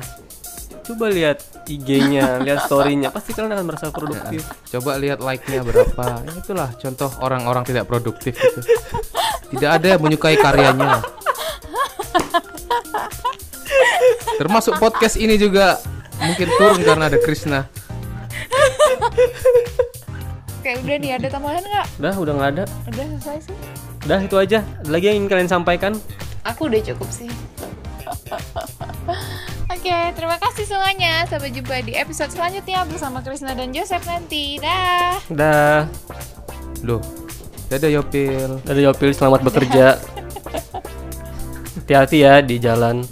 Coba 0.87 1.11
lihat 1.11 1.43
IG-nya, 1.67 2.27
lihat 2.47 2.71
story-nya, 2.71 3.11
pasti 3.11 3.35
kalian 3.35 3.59
akan 3.59 3.67
merasa 3.67 3.91
produktif. 3.91 4.47
Coba 4.71 4.95
lihat 5.03 5.19
like-nya 5.19 5.67
berapa. 5.67 6.23
Ya, 6.23 6.33
itulah 6.39 6.71
contoh 6.79 7.11
orang-orang 7.19 7.67
tidak 7.67 7.91
produktif 7.91 8.39
itu. 8.39 8.61
Tidak 9.51 9.71
ada 9.71 9.87
yang 9.99 10.01
menyukai 10.03 10.39
karyanya. 10.39 11.03
Termasuk 14.37 14.79
podcast 14.79 15.17
ini 15.19 15.35
juga 15.41 15.81
mungkin 16.23 16.49
turun 16.55 16.81
karena 16.87 17.11
ada 17.11 17.19
Krishna. 17.19 17.67
Kayak 20.63 20.83
udah 20.83 20.97
nih, 20.99 21.11
ada 21.15 21.27
tambahan 21.31 21.63
nggak? 21.63 21.87
Udah, 22.03 22.15
udah 22.19 22.33
nggak 22.35 22.51
ada. 22.59 22.65
Udah 22.91 23.05
selesai 23.17 23.39
sih. 23.51 23.57
Udah 24.07 24.19
itu 24.23 24.37
aja. 24.39 24.59
Ada 24.83 24.91
Lagi 24.91 25.05
yang 25.11 25.17
ingin 25.23 25.31
kalian 25.31 25.51
sampaikan? 25.51 25.93
Aku 26.47 26.71
udah 26.71 26.79
cukup 26.79 27.09
sih. 27.11 27.31
Oke, 29.75 29.97
terima 30.15 30.39
kasih 30.39 30.65
semuanya. 30.67 31.27
Sampai 31.27 31.51
jumpa 31.51 31.83
di 31.83 31.99
episode 31.99 32.31
selanjutnya 32.31 32.87
bersama 32.87 33.19
Krisna 33.19 33.59
dan 33.59 33.75
Joseph 33.75 34.07
nanti. 34.07 34.63
Dah. 34.63 35.19
Udah. 35.27 35.91
Loh. 36.87 37.03
Dadah 37.67 37.91
Yopil. 37.91 38.63
Ada 38.63 38.81
Yopil 38.91 39.11
selamat 39.11 39.41
bekerja. 39.43 39.99
Hati-hati 41.83 42.19
ya 42.23 42.39
di 42.39 42.63
jalan. 42.63 43.03